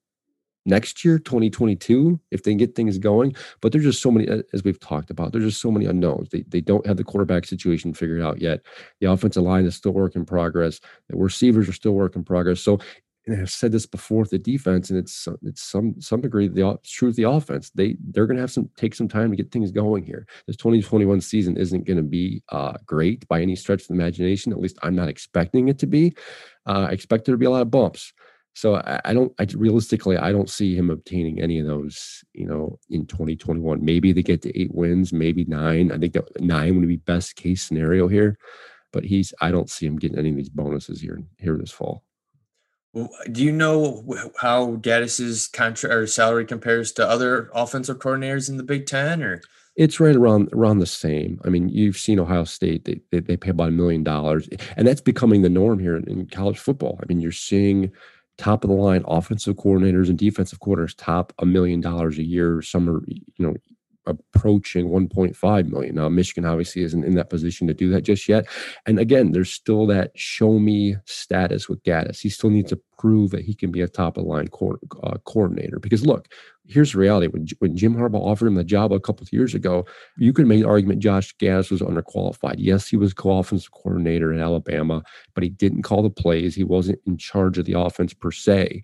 next 0.66 1.06
year 1.06 1.18
2022 1.18 2.20
if 2.32 2.44
they 2.44 2.54
get 2.54 2.76
things 2.76 2.98
going. 2.98 3.34
But 3.62 3.72
there's 3.72 3.86
just 3.86 4.02
so 4.02 4.12
many 4.12 4.28
as 4.52 4.66
we've 4.66 4.82
talked 4.82 5.10
about 5.10 5.32
there's 5.32 5.46
just 5.46 5.62
so 5.62 5.72
many 5.72 5.86
unknowns. 5.86 6.28
They, 6.28 6.44
they 6.50 6.60
don't 6.60 6.86
have 6.86 6.98
the 6.98 7.06
quarterback 7.06 7.46
situation 7.46 7.94
figured 7.94 8.22
out 8.22 8.42
yet. 8.42 8.66
The 9.00 9.10
offensive 9.10 9.44
line 9.44 9.64
is 9.64 9.76
still 9.76 9.94
work 9.94 10.18
in 10.18 10.26
progress. 10.26 10.82
The 11.08 11.16
receivers 11.16 11.70
are 11.70 11.74
still 11.74 11.94
work 11.94 12.18
in 12.18 12.26
progress. 12.26 12.60
So 12.60 12.80
and 13.28 13.40
I've 13.40 13.52
said 13.52 13.72
this 13.72 13.86
before 13.86 14.26
the 14.26 14.40
defense, 14.40 14.90
and 14.90 14.98
it's 14.98 15.28
it's 15.44 15.62
some 15.62 15.96
some 16.00 16.22
degree 16.22 16.48
the 16.48 16.80
true 16.84 17.10
with 17.10 17.18
the 17.18 17.30
offense. 17.30 17.70
They 17.70 17.96
they're 18.00 18.26
going 18.26 18.38
to 18.38 18.42
have 18.42 18.52
some 18.52 18.70
take 18.78 18.96
some 18.96 19.08
time 19.08 19.30
to 19.30 19.38
get 19.38 19.52
things 19.52 19.72
going 19.72 20.04
here. 20.06 20.26
This 20.48 20.58
2021 20.58 21.22
season 21.22 21.56
isn't 21.56 21.86
going 21.86 21.98
to 21.98 22.04
be 22.04 22.42
uh, 22.50 22.74
great 22.86 23.28
by 23.28 23.42
any 23.42 23.56
stretch 23.56 23.82
of 23.82 23.88
the 23.90 23.94
imagination. 23.94 24.52
At 24.52 24.60
least 24.60 24.80
I'm 24.82 24.96
not 24.96 25.10
expecting 25.10 25.68
it 25.68 25.78
to 25.80 25.88
be. 25.88 26.16
Uh, 26.66 26.88
I 26.90 26.92
expect 26.92 27.26
there 27.26 27.36
to 27.36 27.40
be 27.40 27.46
a 27.46 27.52
lot 27.52 27.62
of 27.62 27.70
bumps. 27.70 28.12
So 28.54 28.76
I, 28.76 29.00
I 29.06 29.14
don't. 29.14 29.32
I 29.40 29.46
realistically, 29.56 30.18
I 30.18 30.32
don't 30.32 30.50
see 30.50 30.76
him 30.76 30.90
obtaining 30.90 31.42
any 31.42 31.60
of 31.60 31.68
those. 31.68 32.24
You 32.34 32.48
know, 32.48 32.80
in 32.90 33.06
2021, 33.06 33.86
maybe 33.86 34.14
they 34.14 34.24
get 34.24 34.42
to 34.42 34.60
eight 34.60 34.74
wins, 34.74 35.14
maybe 35.14 35.46
nine. 35.46 35.92
I 35.92 36.00
think 36.00 36.14
that 36.14 36.42
nine 36.42 36.80
would 36.80 36.88
be 36.88 36.98
best 36.98 37.36
case 37.36 37.62
scenario 37.62 38.08
here. 38.08 38.38
But 38.92 39.06
he's. 39.06 39.32
I 39.40 39.52
don't 39.52 39.70
see 39.70 39.86
him 39.86 39.98
getting 39.98 40.18
any 40.18 40.32
of 40.32 40.36
these 40.36 40.50
bonuses 40.50 41.00
here 41.02 41.22
here 41.38 41.56
this 41.58 41.72
fall. 41.72 42.04
Do 42.94 43.44
you 43.44 43.54
know 43.54 44.04
how 44.42 44.76
Gattis's 44.76 45.48
contract 45.48 45.94
or 45.94 46.08
salary 46.08 46.46
compares 46.46 46.92
to 46.94 47.08
other 47.08 47.50
offensive 47.54 48.00
coordinators 48.00 48.50
in 48.50 48.58
the 48.58 48.64
Big 48.64 48.86
Ten, 48.86 49.24
or 49.24 49.42
it's 49.78 50.02
right 50.02 50.16
around 50.16 50.50
around 50.52 50.80
the 50.80 50.86
same. 50.86 51.40
I 51.46 51.50
mean, 51.50 51.70
you've 51.70 51.98
seen 51.98 52.20
Ohio 52.20 52.44
State; 52.44 52.84
they 52.84 53.00
they, 53.12 53.20
they 53.20 53.38
pay 53.38 53.52
about 53.52 53.70
a 53.70 53.72
million 53.72 54.04
dollars, 54.04 54.50
and 54.76 54.86
that's 54.86 55.02
becoming 55.02 55.42
the 55.42 55.50
norm 55.50 55.80
here 55.80 55.96
in 55.96 56.28
college 56.28 56.60
football. 56.60 57.00
I 57.02 57.06
mean, 57.08 57.22
you're 57.22 57.32
seeing 57.32 57.92
top 58.38 58.64
of 58.64 58.70
the 58.70 58.76
line 58.76 59.04
offensive 59.08 59.56
coordinators 59.56 60.10
and 60.10 60.18
defensive 60.18 60.60
coordinators 60.60 60.96
top 60.98 61.32
a 61.40 61.46
million 61.46 61.80
dollars 61.80 62.18
a 62.18 62.24
year. 62.24 62.62
Some 62.62 62.90
are, 62.90 63.02
you 63.08 63.22
know, 63.38 63.56
approaching 64.12 64.90
1.5 64.90 65.70
million. 65.70 65.96
Now, 65.96 66.10
Michigan 66.10 66.46
obviously 66.46 66.84
isn't 66.84 67.04
in 67.04 67.16
that 67.16 67.30
position 67.30 67.68
to 67.68 67.74
do 67.74 67.90
that 67.92 68.02
just 68.02 68.28
yet. 68.28 68.46
And 68.86 69.00
again, 69.00 69.32
there's 69.32 69.52
still 69.52 69.86
that 69.88 70.12
show 70.16 70.60
me 70.60 70.96
status 71.06 71.68
with 71.68 71.84
Gattis. 71.84 72.20
He 72.20 72.30
still 72.30 72.50
needs 72.50 72.70
to 72.70 72.80
prove 72.98 73.32
that 73.32 73.44
he 73.44 73.56
can 73.56 73.72
be 73.72 73.82
a 73.82 73.88
top 73.88 74.18
of 74.18 74.26
line 74.26 74.48
co- 74.50 74.78
uh, 75.04 75.18
coordinator. 75.26 75.80
Because 75.80 76.06
look, 76.06 76.28
here's 76.68 76.94
the 76.94 77.00
reality: 77.00 77.28
when, 77.28 77.48
when 77.60 77.76
Jim 77.76 77.96
Harbaugh 77.96 78.22
offered 78.22 78.48
him 78.48 78.56
the 78.56 78.64
job 78.64 78.94
a 78.94 79.00
couple 79.00 79.24
of 79.24 79.34
years 79.34 79.56
ago, 79.56 79.86
you 80.18 80.34
could 80.34 80.48
make 80.48 80.62
the 80.62 80.68
argument 80.68 81.00
Josh 81.00 81.36
Gattis 81.38 81.72
was 81.72 81.82
underqualified. 81.82 82.56
Yes, 82.58 82.88
he 82.88 82.98
was 82.98 83.14
co-offensive 83.14 83.72
coordinator 83.72 84.32
in 84.32 84.40
Alabama, 84.40 85.04
but 85.34 85.44
he 85.44 85.50
didn't 85.50 85.84
call 85.84 86.04
the 86.04 86.10
plays. 86.10 86.56
He 86.56 86.64
wasn't 86.64 87.00
in 87.08 87.18
charge 87.18 87.58
of 87.58 87.66
the 87.66 87.80
offense 87.80 88.14
per 88.14 88.32
se. 88.32 88.84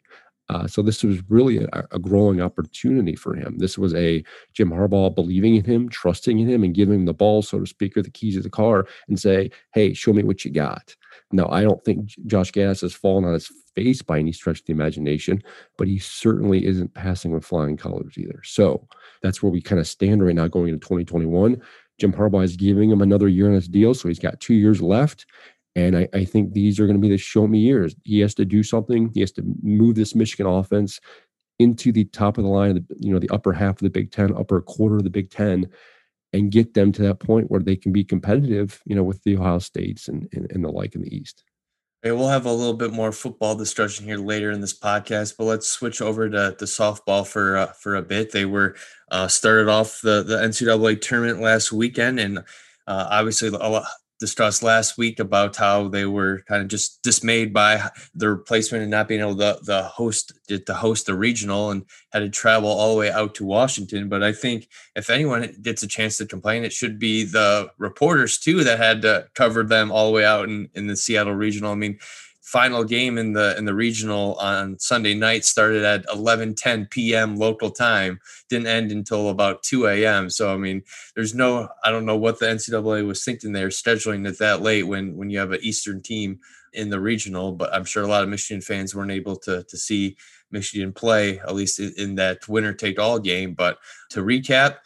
Uh, 0.50 0.66
so 0.66 0.82
this 0.82 1.04
was 1.04 1.22
really 1.30 1.58
a, 1.58 1.84
a, 1.92 2.00
growing 2.00 2.42
opportunity 2.42 3.16
for 3.16 3.36
him. 3.36 3.58
This 3.58 3.77
was 3.77 3.94
a 3.96 4.24
Jim 4.54 4.70
Harbaugh 4.70 5.13
believing 5.13 5.56
in 5.56 5.66
him, 5.66 5.89
trusting 5.89 6.39
in 6.39 6.48
him, 6.48 6.63
and 6.63 6.74
giving 6.74 6.96
him 6.96 7.06
the 7.06 7.13
ball, 7.13 7.42
so 7.42 7.60
to 7.60 7.66
speak, 7.66 7.98
or 7.98 8.01
the 8.01 8.10
keys 8.10 8.38
of 8.38 8.44
the 8.44 8.50
car, 8.50 8.88
and 9.10 9.20
say, 9.20 9.51
"Hey, 9.74 9.94
show 9.94 10.13
me 10.13 10.24
what 10.24 10.46
you 10.46 10.51
got." 10.51 10.96
Now, 11.32 11.50
I 11.50 11.63
don't 11.63 11.84
think 11.84 12.16
Josh 12.25 12.51
Gattis 12.51 12.82
has 12.82 12.94
fallen 12.94 13.25
on 13.25 13.34
his 13.34 13.51
face 13.75 14.01
by 14.01 14.20
any 14.20 14.32
stretch 14.32 14.62
of 14.62 14.66
the 14.66 14.74
imagination, 14.74 15.44
but 15.77 15.88
he 15.88 16.00
certainly 16.00 16.66
isn't 16.66 16.94
passing 16.94 17.32
with 17.32 17.46
flying 17.46 17.75
colors 17.75 18.18
either. 18.18 18.42
So 18.44 18.88
that's 19.22 19.44
where 19.44 19.51
we 19.51 19.62
kind 19.62 19.80
of 19.80 19.88
stand 19.88 20.25
right 20.25 20.36
now, 20.36 20.48
going 20.48 20.70
into 20.70 20.80
2021. 20.80 21.62
Jim 22.00 22.13
Harbaugh 22.13 22.44
is 22.44 22.56
giving 22.56 22.92
him 22.92 23.01
another 23.01 23.27
year 23.27 23.48
on 23.48 23.54
his 23.54 23.68
deal, 23.68 23.94
so 23.94 24.08
he's 24.08 24.20
got 24.20 24.39
two 24.39 24.54
years 24.54 24.82
left. 24.82 25.25
And 25.77 25.96
I, 25.96 26.07
I 26.12 26.25
think 26.25 26.53
these 26.53 26.79
are 26.79 26.88
going 26.88 26.98
to 26.98 27.01
be 27.01 27.10
the 27.10 27.19
show 27.19 27.46
me 27.46 27.60
years. 27.60 27.96
He 28.03 28.19
has 28.22 28.34
to 28.36 28.46
do 28.46 28.63
something. 28.63 29.12
He 29.13 29.19
has 29.19 29.31
to 29.34 29.43
move 29.62 29.93
this 29.93 30.15
Michigan 30.15 30.48
offense 30.48 31.00
into 31.60 31.91
the 31.91 32.05
top 32.05 32.39
of 32.39 32.43
the 32.43 32.50
line, 32.50 32.74
the, 32.74 32.86
you 33.00 33.13
know, 33.13 33.19
the 33.19 33.29
upper 33.29 33.53
half 33.53 33.75
of 33.75 33.81
the 33.81 33.91
Big 33.91 34.12
Ten, 34.12 34.36
upper 34.36 34.60
quarter 34.60 34.96
of 34.96 35.03
the 35.03 35.12
Big 35.12 35.29
Ten, 35.29 35.69
and 36.34 36.51
get 36.51 36.74
them 36.74 36.91
to 36.93 37.03
that 37.03 37.19
point 37.19 37.51
where 37.51 37.62
they 37.62 37.75
can 37.75 37.91
be 37.91 38.03
competitive, 38.03 38.81
you 38.86 38.96
know, 38.96 39.03
with 39.03 39.22
the 39.24 39.38
Ohio 39.38 39.60
States 39.60 40.07
and, 40.07 40.27
and, 40.34 40.51
and 40.51 40.65
the 40.65 40.69
like 40.69 40.96
in 40.96 41.03
the 41.03 41.15
East. 41.15 41.43
Okay, 42.03 42.12
we'll 42.12 42.27
have 42.27 42.48
a 42.48 42.51
little 42.51 42.74
bit 42.74 42.91
more 42.91 43.12
football 43.12 43.55
discussion 43.55 44.05
here 44.05 44.17
later 44.17 44.50
in 44.50 44.62
this 44.62 44.77
podcast, 44.77 45.36
but 45.38 45.43
let's 45.43 45.67
switch 45.67 46.01
over 46.01 46.27
to, 46.27 46.55
the 46.57 46.65
softball 46.65 47.25
for 47.25 47.55
uh, 47.57 47.67
for 47.74 47.96
a 47.96 48.01
bit. 48.01 48.31
They 48.31 48.46
were 48.46 48.75
uh, 49.12 49.27
started 49.27 49.67
off 49.67 50.01
the 50.01 50.24
the 50.24 50.38
NCAA 50.38 51.01
tournament 51.01 51.39
last 51.39 51.72
weekend, 51.72 52.19
and 52.19 52.39
uh, 52.39 53.07
obviously 53.12 53.50
a 53.50 53.51
lot, 53.51 53.86
discussed 54.19 54.63
last 54.63 54.97
week 54.97 55.19
about 55.19 55.55
how 55.55 55.88
they 55.88 56.05
were 56.05 56.43
kind 56.47 56.62
of 56.62 56.67
just 56.67 57.01
dismayed 57.03 57.53
by 57.53 57.89
the 58.15 58.29
replacement 58.29 58.81
and 58.81 58.91
not 58.91 59.07
being 59.07 59.21
able 59.21 59.36
to 59.36 59.59
the 59.63 59.83
host 59.83 60.33
to 60.47 60.74
host 60.74 61.05
the 61.05 61.15
regional 61.15 61.71
and 61.71 61.86
had 62.12 62.19
to 62.19 62.29
travel 62.29 62.69
all 62.69 62.93
the 62.93 63.00
way 63.00 63.12
out 63.12 63.36
to 63.36 63.45
Washington. 63.45 64.09
But 64.09 64.24
I 64.24 64.31
think 64.31 64.67
if 64.95 65.09
anyone 65.09 65.55
gets 65.62 65.83
a 65.83 65.88
chance 65.88 66.17
to 66.17 66.25
complain, 66.25 66.63
it 66.63 66.74
should 66.74 67.00
be 67.00 67.24
the 67.24 67.69
reporters 67.77 68.38
too 68.38 68.63
that 68.63 68.79
had 68.79 69.01
to 69.03 69.27
cover 69.36 69.63
them 69.63 69.91
all 69.91 70.07
the 70.07 70.13
way 70.13 70.25
out 70.25 70.50
in, 70.50 70.69
in 70.74 70.88
the 70.88 70.95
Seattle 70.95 71.33
regional. 71.33 71.71
I 71.71 71.75
mean, 71.75 72.00
final 72.48 72.86
game 72.86 73.18
in 73.18 73.34
the 73.34 73.58
in 73.58 73.66
the 73.66 73.74
regional 73.74 74.36
on 74.36 74.80
Sunday 74.80 75.13
night 75.13 75.44
started 75.44 75.84
at 75.84 76.08
11:10 76.08 76.89
p.m. 76.89 77.36
local 77.36 77.70
time. 77.70 78.22
Didn't 78.48 78.68
end 78.68 78.89
until 78.89 79.30
about 79.30 79.63
2 79.63 79.86
a.m. 79.88 80.30
So 80.30 80.54
I 80.54 80.58
mean, 80.58 80.84
there's 81.13 81.36
no 81.36 81.68
I 81.84 81.92
don't 81.92 82.06
know 82.06 82.16
what 82.16 82.39
the 82.39 82.46
NCAA 82.46 83.06
was 83.06 83.24
thinking 83.25 83.51
there 83.51 83.68
scheduling 83.68 84.25
it 84.25 84.39
that 84.39 84.62
late 84.62 84.84
when 84.84 85.18
when 85.18 85.30
you 85.30 85.39
have 85.39 85.51
an 85.51 85.60
Eastern 85.62 86.01
team 86.01 86.39
in 86.72 86.89
the 86.89 87.01
regional. 87.01 87.51
But 87.51 87.74
I'm 87.74 87.84
sure 87.84 88.04
a 88.04 88.08
lot 88.08 88.24
of 88.24 88.30
Michigan 88.30 88.62
fans 88.62 88.96
weren't 88.96 89.12
able 89.12 89.36
to 89.39 89.63
to 89.63 89.77
see 89.77 90.16
Michigan 90.50 90.94
play 90.94 91.39
at 91.39 91.54
least 91.54 91.82
in, 91.82 91.94
in 91.98 92.16
that 92.16 92.48
winner 92.48 92.72
take 92.72 92.98
all 92.98 93.20
game. 93.20 93.56
But 93.56 93.77
to 94.12 94.22
recap. 94.22 94.77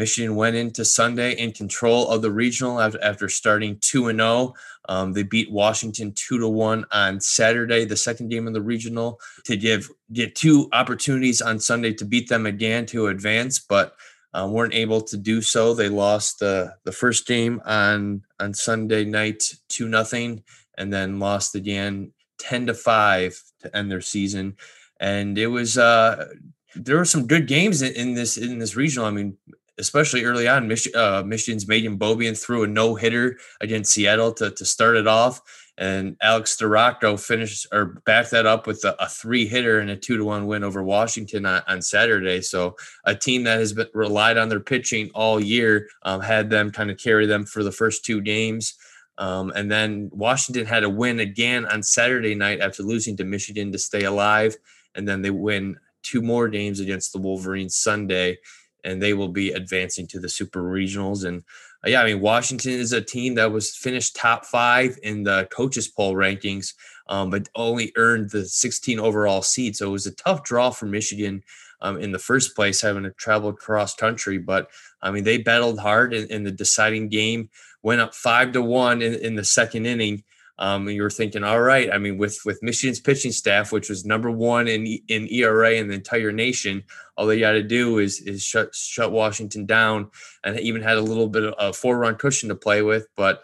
Michigan 0.00 0.34
went 0.34 0.56
into 0.56 0.82
Sunday 0.82 1.32
in 1.32 1.52
control 1.52 2.08
of 2.08 2.22
the 2.22 2.32
regional 2.32 2.80
after, 2.80 2.98
after 3.04 3.28
starting 3.28 3.76
2 3.82 4.08
and 4.08 4.18
0. 4.18 4.54
Um, 4.88 5.12
they 5.12 5.24
beat 5.24 5.52
Washington 5.52 6.14
2 6.14 6.38
to 6.38 6.48
1 6.48 6.86
on 6.90 7.20
Saturday, 7.20 7.84
the 7.84 7.98
second 7.98 8.30
game 8.30 8.46
of 8.46 8.54
the 8.54 8.62
regional, 8.62 9.20
to 9.44 9.58
give 9.58 9.90
get 10.14 10.34
two 10.34 10.70
opportunities 10.72 11.42
on 11.42 11.60
Sunday 11.60 11.92
to 11.92 12.06
beat 12.06 12.30
them 12.30 12.46
again 12.46 12.86
to 12.86 13.08
advance, 13.08 13.58
but 13.58 13.94
uh, 14.32 14.48
weren't 14.50 14.72
able 14.72 15.02
to 15.02 15.18
do 15.18 15.42
so. 15.42 15.74
They 15.74 15.90
lost 15.90 16.38
the 16.38 16.74
the 16.84 16.92
first 16.92 17.26
game 17.26 17.60
on 17.66 18.22
on 18.38 18.54
Sunday 18.54 19.04
night 19.04 19.52
2 19.68 19.86
nothing 19.86 20.42
and 20.78 20.90
then 20.90 21.18
lost 21.18 21.54
again 21.54 22.12
10 22.38 22.68
to 22.68 22.74
5 22.74 23.42
to 23.60 23.76
end 23.76 23.90
their 23.90 24.00
season. 24.00 24.56
And 24.98 25.36
it 25.36 25.48
was 25.48 25.76
uh 25.76 26.28
there 26.74 26.96
were 26.96 27.04
some 27.04 27.26
good 27.26 27.46
games 27.46 27.82
in, 27.82 27.92
in 27.94 28.14
this 28.14 28.38
in 28.38 28.58
this 28.58 28.76
regional. 28.76 29.06
I 29.06 29.10
mean, 29.10 29.36
especially 29.80 30.24
early 30.24 30.46
on, 30.46 30.68
Mich- 30.68 30.94
uh, 30.94 31.22
Michigan's 31.26 31.64
Meghan 31.64 31.98
Beaubien 31.98 32.36
threw 32.36 32.62
a 32.62 32.66
no 32.66 32.94
hitter 32.94 33.38
against 33.60 33.92
Seattle 33.92 34.32
to, 34.34 34.50
to 34.50 34.64
start 34.64 34.96
it 34.96 35.08
off. 35.08 35.40
And 35.78 36.16
Alex 36.20 36.56
Storako 36.56 37.18
finished 37.18 37.66
or 37.72 38.02
backed 38.04 38.32
that 38.32 38.44
up 38.44 38.66
with 38.66 38.84
a, 38.84 39.02
a 39.02 39.08
three 39.08 39.46
hitter 39.46 39.80
and 39.80 39.90
a 39.90 39.96
two 39.96 40.18
to 40.18 40.24
one 40.24 40.46
win 40.46 40.62
over 40.62 40.82
Washington 40.82 41.46
on, 41.46 41.62
on, 41.66 41.80
Saturday. 41.80 42.42
So 42.42 42.76
a 43.06 43.14
team 43.14 43.44
that 43.44 43.58
has 43.58 43.72
been 43.72 43.88
relied 43.94 44.36
on 44.36 44.50
their 44.50 44.60
pitching 44.60 45.10
all 45.14 45.40
year 45.40 45.88
um, 46.02 46.20
had 46.20 46.50
them 46.50 46.70
kind 46.70 46.90
of 46.90 46.98
carry 46.98 47.24
them 47.24 47.46
for 47.46 47.64
the 47.64 47.72
first 47.72 48.04
two 48.04 48.20
games. 48.20 48.74
Um, 49.16 49.52
and 49.54 49.70
then 49.70 50.10
Washington 50.12 50.66
had 50.66 50.84
a 50.84 50.90
win 50.90 51.18
again 51.20 51.64
on 51.66 51.82
Saturday 51.82 52.34
night 52.34 52.60
after 52.60 52.82
losing 52.82 53.16
to 53.16 53.24
Michigan 53.24 53.72
to 53.72 53.78
stay 53.78 54.04
alive. 54.04 54.56
And 54.94 55.08
then 55.08 55.22
they 55.22 55.30
win 55.30 55.76
two 56.02 56.20
more 56.20 56.48
games 56.48 56.80
against 56.80 57.12
the 57.12 57.20
Wolverines 57.20 57.76
Sunday 57.76 58.38
and 58.84 59.02
they 59.02 59.14
will 59.14 59.28
be 59.28 59.52
advancing 59.52 60.06
to 60.08 60.20
the 60.20 60.28
super 60.28 60.62
regionals. 60.62 61.24
And 61.24 61.42
uh, 61.84 61.90
yeah, 61.90 62.02
I 62.02 62.06
mean, 62.06 62.20
Washington 62.20 62.72
is 62.72 62.92
a 62.92 63.00
team 63.00 63.34
that 63.34 63.52
was 63.52 63.74
finished 63.74 64.16
top 64.16 64.44
five 64.44 64.98
in 65.02 65.22
the 65.24 65.48
coaches 65.50 65.88
poll 65.88 66.14
rankings, 66.14 66.74
um, 67.08 67.30
but 67.30 67.48
only 67.54 67.92
earned 67.96 68.30
the 68.30 68.44
16 68.44 68.98
overall 68.98 69.42
seed. 69.42 69.76
So 69.76 69.88
it 69.88 69.92
was 69.92 70.06
a 70.06 70.14
tough 70.14 70.42
draw 70.44 70.70
for 70.70 70.86
Michigan 70.86 71.42
um, 71.82 71.98
in 71.98 72.12
the 72.12 72.18
first 72.18 72.54
place, 72.54 72.80
having 72.80 73.04
to 73.04 73.10
travel 73.10 73.52
cross 73.52 73.94
country. 73.94 74.38
But 74.38 74.70
I 75.02 75.10
mean, 75.10 75.24
they 75.24 75.38
battled 75.38 75.78
hard 75.78 76.12
in, 76.12 76.26
in 76.28 76.44
the 76.44 76.50
deciding 76.50 77.08
game, 77.08 77.48
went 77.82 78.00
up 78.00 78.14
five 78.14 78.52
to 78.52 78.62
one 78.62 79.02
in, 79.02 79.14
in 79.14 79.34
the 79.34 79.44
second 79.44 79.86
inning. 79.86 80.22
Um, 80.60 80.86
and 80.86 80.94
you 80.94 81.02
were 81.02 81.10
thinking, 81.10 81.42
all 81.42 81.62
right. 81.62 81.90
I 81.90 81.96
mean, 81.96 82.18
with 82.18 82.38
with 82.44 82.62
Michigan's 82.62 83.00
pitching 83.00 83.32
staff, 83.32 83.72
which 83.72 83.88
was 83.88 84.04
number 84.04 84.30
one 84.30 84.68
in 84.68 84.86
in 85.08 85.26
ERA 85.32 85.72
in 85.72 85.88
the 85.88 85.94
entire 85.94 86.32
nation, 86.32 86.84
all 87.16 87.26
they 87.26 87.40
got 87.40 87.52
to 87.52 87.62
do 87.62 87.98
is 87.98 88.20
is 88.20 88.42
shut 88.42 88.74
shut 88.74 89.10
Washington 89.10 89.64
down, 89.64 90.10
and 90.44 90.60
even 90.60 90.82
had 90.82 90.98
a 90.98 91.02
little 91.02 91.28
bit 91.28 91.44
of 91.44 91.54
a 91.58 91.72
four 91.72 91.98
run 91.98 92.14
cushion 92.16 92.50
to 92.50 92.54
play 92.54 92.82
with, 92.82 93.08
but 93.16 93.42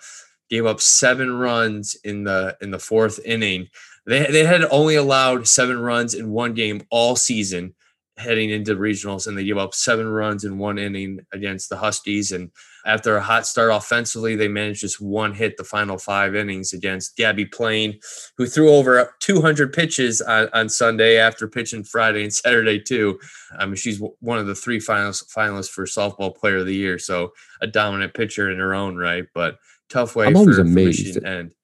gave 0.50 0.66
up 0.66 0.80
seven 0.80 1.32
runs 1.32 1.96
in 2.04 2.24
the 2.24 2.56
in 2.60 2.70
the 2.70 2.78
fourth 2.78 3.18
inning. 3.24 3.68
They 4.04 4.26
they 4.30 4.44
had 4.44 4.64
only 4.70 4.96
allowed 4.96 5.48
seven 5.48 5.80
runs 5.80 6.12
in 6.12 6.30
one 6.30 6.52
game 6.52 6.82
all 6.90 7.16
season 7.16 7.74
heading 8.18 8.48
into 8.50 8.74
regionals 8.74 9.26
and 9.26 9.36
they 9.36 9.44
give 9.44 9.58
up 9.58 9.74
seven 9.74 10.08
runs 10.08 10.44
in 10.44 10.56
one 10.56 10.78
inning 10.78 11.20
against 11.32 11.68
the 11.68 11.76
Huskies. 11.76 12.32
And 12.32 12.50
after 12.86 13.16
a 13.16 13.22
hot 13.22 13.46
start 13.46 13.70
offensively, 13.70 14.36
they 14.36 14.48
managed 14.48 14.80
just 14.80 15.00
one 15.00 15.34
hit 15.34 15.56
the 15.56 15.64
final 15.64 15.98
five 15.98 16.34
innings 16.34 16.72
against 16.72 17.16
Gabbie 17.18 17.52
Plain, 17.52 17.98
who 18.38 18.46
threw 18.46 18.70
over 18.70 19.14
200 19.20 19.72
pitches 19.72 20.22
on, 20.22 20.48
on 20.54 20.68
Sunday 20.68 21.18
after 21.18 21.46
pitching 21.46 21.84
Friday 21.84 22.22
and 22.22 22.32
Saturday 22.32 22.80
too. 22.80 23.18
I 23.58 23.66
mean, 23.66 23.76
she's 23.76 24.00
one 24.20 24.38
of 24.38 24.46
the 24.46 24.54
three 24.54 24.80
finals, 24.80 25.22
finalists 25.34 25.70
for 25.70 25.84
softball 25.84 26.34
player 26.34 26.58
of 26.58 26.66
the 26.66 26.74
year. 26.74 26.98
So 26.98 27.32
a 27.60 27.66
dominant 27.66 28.14
pitcher 28.14 28.50
in 28.50 28.58
her 28.58 28.74
own 28.74 28.96
right, 28.96 29.26
but 29.34 29.58
tough 29.90 30.16
way 30.16 30.26
I'm 30.26 30.36
always 30.36 30.56
for 30.56 30.62
amazed 30.62 31.04
Michigan 31.04 31.26
end. 31.26 31.54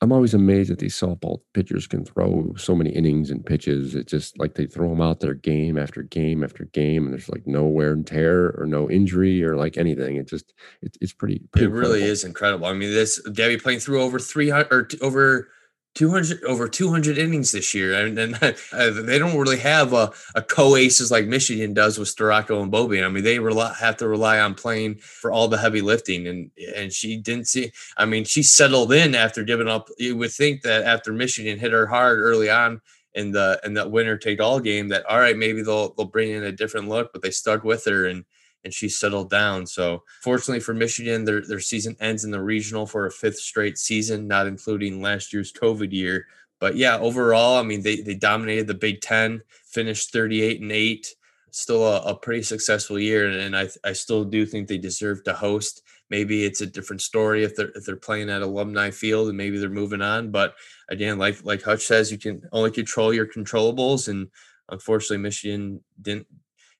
I'm 0.00 0.12
always 0.12 0.32
amazed 0.32 0.70
that 0.70 0.78
these 0.78 0.94
softball 0.94 1.40
pitchers 1.54 1.88
can 1.88 2.04
throw 2.04 2.54
so 2.56 2.76
many 2.76 2.90
innings 2.90 3.30
and 3.30 3.44
pitches. 3.44 3.96
It's 3.96 4.10
just 4.10 4.38
like 4.38 4.54
they 4.54 4.66
throw 4.66 4.88
them 4.90 5.00
out 5.00 5.18
there 5.18 5.34
game 5.34 5.76
after 5.76 6.02
game 6.02 6.44
after 6.44 6.66
game, 6.66 7.04
and 7.04 7.12
there's 7.12 7.28
like 7.28 7.46
no 7.46 7.66
wear 7.66 7.92
and 7.92 8.06
tear 8.06 8.54
or 8.58 8.64
no 8.66 8.88
injury 8.88 9.42
or 9.42 9.56
like 9.56 9.76
anything. 9.76 10.16
It 10.16 10.28
just 10.28 10.54
it, 10.82 10.96
it's 11.00 11.12
pretty. 11.12 11.42
pretty 11.52 11.66
it 11.66 11.70
really 11.70 12.04
is 12.04 12.22
incredible. 12.22 12.66
I 12.66 12.74
mean, 12.74 12.92
this 12.92 13.20
Gabbie 13.28 13.60
Plain 13.60 13.80
through 13.80 14.00
over 14.02 14.20
300 14.20 14.72
or 14.72 14.88
over 15.02 15.48
200 15.94 16.44
over 16.44 16.68
200 16.68 17.18
innings 17.18 17.52
this 17.52 17.74
year 17.74 17.92
and, 17.92 18.18
uh, 18.42 18.52
they 18.90 19.18
don't 19.18 19.36
really 19.36 19.58
have 19.58 19.92
a, 19.92 20.12
a 20.34 20.42
co-aces 20.42 21.10
like 21.10 21.26
michigan 21.26 21.74
does 21.74 21.98
with 21.98 22.14
storako 22.14 22.62
and 22.62 22.72
Beaubien. 22.72 23.04
i 23.04 23.08
mean 23.08 23.24
they 23.24 23.38
rely, 23.38 23.74
have 23.80 23.96
to 23.96 24.08
rely 24.08 24.38
on 24.38 24.54
Plain 24.54 24.96
for 24.96 25.32
all 25.32 25.48
the 25.48 25.58
heavy 25.58 25.80
lifting 25.80 26.26
and 26.28 26.50
and 26.76 26.92
she 26.92 27.16
didn't 27.16 27.48
see 27.48 27.72
i 27.96 28.04
mean 28.04 28.24
she 28.24 28.42
settled 28.42 28.92
in 28.92 29.14
after 29.14 29.42
giving 29.42 29.68
up 29.68 29.88
you 29.98 30.16
would 30.16 30.30
think 30.30 30.62
that 30.62 30.84
after 30.84 31.12
michigan 31.12 31.58
hit 31.58 31.72
her 31.72 31.86
hard 31.86 32.20
early 32.20 32.50
on 32.50 32.80
in 33.14 33.32
the 33.32 33.60
in 33.64 33.74
that 33.74 33.90
winner 33.90 34.16
take 34.16 34.40
all 34.40 34.60
game 34.60 34.88
that 34.88 35.04
all 35.06 35.18
right 35.18 35.36
maybe 35.36 35.62
they'll 35.62 35.94
they'll 35.94 36.06
bring 36.06 36.30
in 36.30 36.44
a 36.44 36.52
different 36.52 36.88
look 36.88 37.10
but 37.12 37.22
they 37.22 37.30
stuck 37.30 37.64
with 37.64 37.84
her 37.84 38.06
and 38.06 38.24
and 38.64 38.74
she 38.74 38.88
settled 38.88 39.30
down. 39.30 39.66
So 39.66 40.02
fortunately 40.22 40.60
for 40.60 40.74
Michigan, 40.74 41.24
their 41.24 41.42
their 41.42 41.60
season 41.60 41.96
ends 42.00 42.24
in 42.24 42.30
the 42.30 42.42
regional 42.42 42.86
for 42.86 43.06
a 43.06 43.10
fifth 43.10 43.38
straight 43.38 43.78
season, 43.78 44.26
not 44.26 44.46
including 44.46 45.00
last 45.00 45.32
year's 45.32 45.52
COVID 45.52 45.92
year. 45.92 46.26
But 46.60 46.76
yeah, 46.76 46.98
overall, 46.98 47.58
I 47.58 47.62
mean, 47.62 47.82
they 47.82 48.00
they 48.00 48.14
dominated 48.14 48.66
the 48.66 48.74
Big 48.74 49.00
Ten, 49.00 49.42
finished 49.66 50.12
38 50.12 50.60
and 50.60 50.72
8. 50.72 51.14
Still 51.50 51.86
a, 51.86 52.02
a 52.02 52.14
pretty 52.14 52.42
successful 52.42 52.98
year. 52.98 53.28
And, 53.28 53.56
I 53.56 53.68
I 53.84 53.92
still 53.92 54.24
do 54.24 54.44
think 54.44 54.68
they 54.68 54.78
deserve 54.78 55.24
to 55.24 55.32
host. 55.32 55.82
Maybe 56.10 56.44
it's 56.44 56.60
a 56.60 56.66
different 56.66 57.02
story 57.02 57.44
if 57.44 57.54
they're 57.54 57.70
if 57.74 57.84
they're 57.84 57.96
playing 57.96 58.28
at 58.28 58.42
alumni 58.42 58.90
field 58.90 59.28
and 59.28 59.36
maybe 59.36 59.58
they're 59.58 59.70
moving 59.70 60.02
on. 60.02 60.30
But 60.30 60.54
again, 60.88 61.18
like 61.18 61.44
like 61.44 61.62
Hutch 61.62 61.86
says, 61.86 62.10
you 62.10 62.18
can 62.18 62.42
only 62.52 62.70
control 62.70 63.14
your 63.14 63.26
controllables. 63.26 64.08
And 64.08 64.28
unfortunately, 64.68 65.18
Michigan 65.18 65.80
didn't 66.00 66.26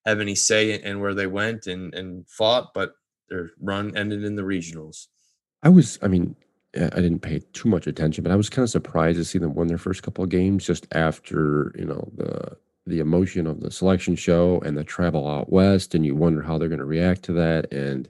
have 0.08 0.20
any 0.20 0.34
say 0.34 0.80
in 0.82 1.00
where 1.00 1.14
they 1.14 1.26
went 1.26 1.66
and, 1.66 1.94
and 1.94 2.28
fought, 2.28 2.72
but 2.74 2.92
their 3.28 3.50
run 3.60 3.96
ended 3.96 4.24
in 4.24 4.36
the 4.36 4.42
regionals. 4.42 5.06
I 5.62 5.68
was, 5.68 5.98
I 6.02 6.08
mean, 6.08 6.36
I 6.76 7.00
didn't 7.00 7.20
pay 7.20 7.40
too 7.52 7.68
much 7.68 7.86
attention, 7.86 8.22
but 8.22 8.32
I 8.32 8.36
was 8.36 8.50
kind 8.50 8.62
of 8.62 8.70
surprised 8.70 9.18
to 9.18 9.24
see 9.24 9.38
them 9.38 9.54
win 9.54 9.68
their 9.68 9.78
first 9.78 10.02
couple 10.02 10.22
of 10.22 10.30
games 10.30 10.66
just 10.66 10.86
after, 10.92 11.74
you 11.78 11.84
know, 11.84 12.10
the 12.16 12.56
the 12.88 13.00
emotion 13.00 13.46
of 13.46 13.60
the 13.60 13.70
selection 13.70 14.16
show 14.16 14.60
and 14.64 14.76
the 14.76 14.84
travel 14.84 15.28
out 15.28 15.52
west, 15.52 15.94
and 15.94 16.04
you 16.04 16.14
wonder 16.14 16.42
how 16.42 16.58
they're 16.58 16.68
going 16.68 16.78
to 16.78 16.84
react 16.84 17.22
to 17.24 17.32
that, 17.32 17.72
and 17.72 18.08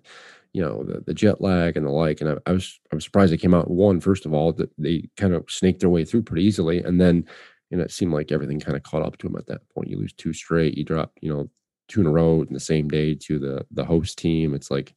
you 0.52 0.62
know 0.62 0.82
the, 0.84 1.00
the 1.00 1.14
jet 1.14 1.40
lag 1.40 1.76
and 1.76 1.84
the 1.84 1.90
like. 1.90 2.20
And 2.20 2.30
I, 2.30 2.36
I 2.46 2.52
was 2.52 2.78
I 2.92 2.94
was 2.94 3.04
surprised 3.04 3.32
they 3.32 3.36
came 3.36 3.54
out 3.54 3.70
one 3.70 4.00
first 4.00 4.24
of 4.24 4.32
all 4.32 4.52
that 4.54 4.70
they 4.78 5.08
kind 5.16 5.34
of 5.34 5.50
snaked 5.50 5.80
their 5.80 5.90
way 5.90 6.04
through 6.04 6.22
pretty 6.22 6.44
easily, 6.44 6.82
and 6.82 7.00
then 7.00 7.24
you 7.70 7.76
know 7.76 7.84
it 7.84 7.90
seemed 7.90 8.12
like 8.12 8.32
everything 8.32 8.60
kind 8.60 8.76
of 8.76 8.82
caught 8.82 9.02
up 9.02 9.18
to 9.18 9.28
them 9.28 9.36
at 9.36 9.46
that 9.46 9.68
point. 9.70 9.88
You 9.88 9.98
lose 9.98 10.12
two 10.12 10.32
straight, 10.32 10.78
you 10.78 10.84
drop 10.84 11.12
you 11.20 11.32
know 11.32 11.50
two 11.88 12.00
in 12.00 12.06
a 12.06 12.10
row 12.10 12.42
in 12.42 12.52
the 12.52 12.60
same 12.60 12.88
day 12.88 13.14
to 13.14 13.38
the 13.38 13.66
the 13.70 13.84
host 13.84 14.18
team. 14.18 14.54
It's 14.54 14.70
like 14.70 14.94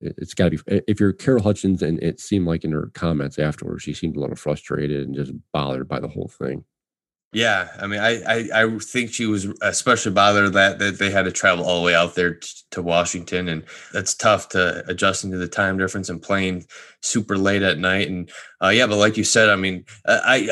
it's 0.00 0.34
got 0.34 0.50
to 0.50 0.58
be 0.58 0.82
if 0.88 1.00
you're 1.00 1.12
Carol 1.12 1.42
Hutchins, 1.42 1.82
and 1.82 2.02
it 2.02 2.20
seemed 2.20 2.46
like 2.46 2.64
in 2.64 2.72
her 2.72 2.90
comments 2.94 3.38
afterwards, 3.38 3.82
she 3.82 3.94
seemed 3.94 4.16
a 4.16 4.20
little 4.20 4.36
frustrated 4.36 5.06
and 5.06 5.14
just 5.14 5.32
bothered 5.52 5.88
by 5.88 6.00
the 6.00 6.08
whole 6.08 6.28
thing. 6.28 6.64
Yeah, 7.34 7.70
I 7.80 7.86
mean, 7.86 8.00
I, 8.00 8.22
I, 8.24 8.62
I 8.64 8.78
think 8.78 9.10
she 9.14 9.24
was 9.24 9.46
especially 9.62 10.12
bothered 10.12 10.52
that 10.52 10.78
that 10.80 10.98
they 10.98 11.08
had 11.10 11.24
to 11.24 11.32
travel 11.32 11.64
all 11.64 11.80
the 11.80 11.86
way 11.86 11.94
out 11.94 12.14
there 12.14 12.34
t- 12.34 12.46
to 12.72 12.82
Washington, 12.82 13.48
and 13.48 13.64
that's 13.90 14.12
tough 14.12 14.50
to 14.50 14.84
adjusting 14.86 15.30
to 15.30 15.38
the 15.38 15.48
time 15.48 15.78
difference 15.78 16.10
and 16.10 16.20
playing 16.20 16.66
super 17.00 17.38
late 17.38 17.62
at 17.62 17.78
night. 17.78 18.08
And 18.10 18.30
uh, 18.62 18.68
yeah, 18.68 18.86
but 18.86 18.98
like 18.98 19.16
you 19.16 19.24
said, 19.24 19.48
I 19.48 19.56
mean, 19.56 19.86
I 20.06 20.46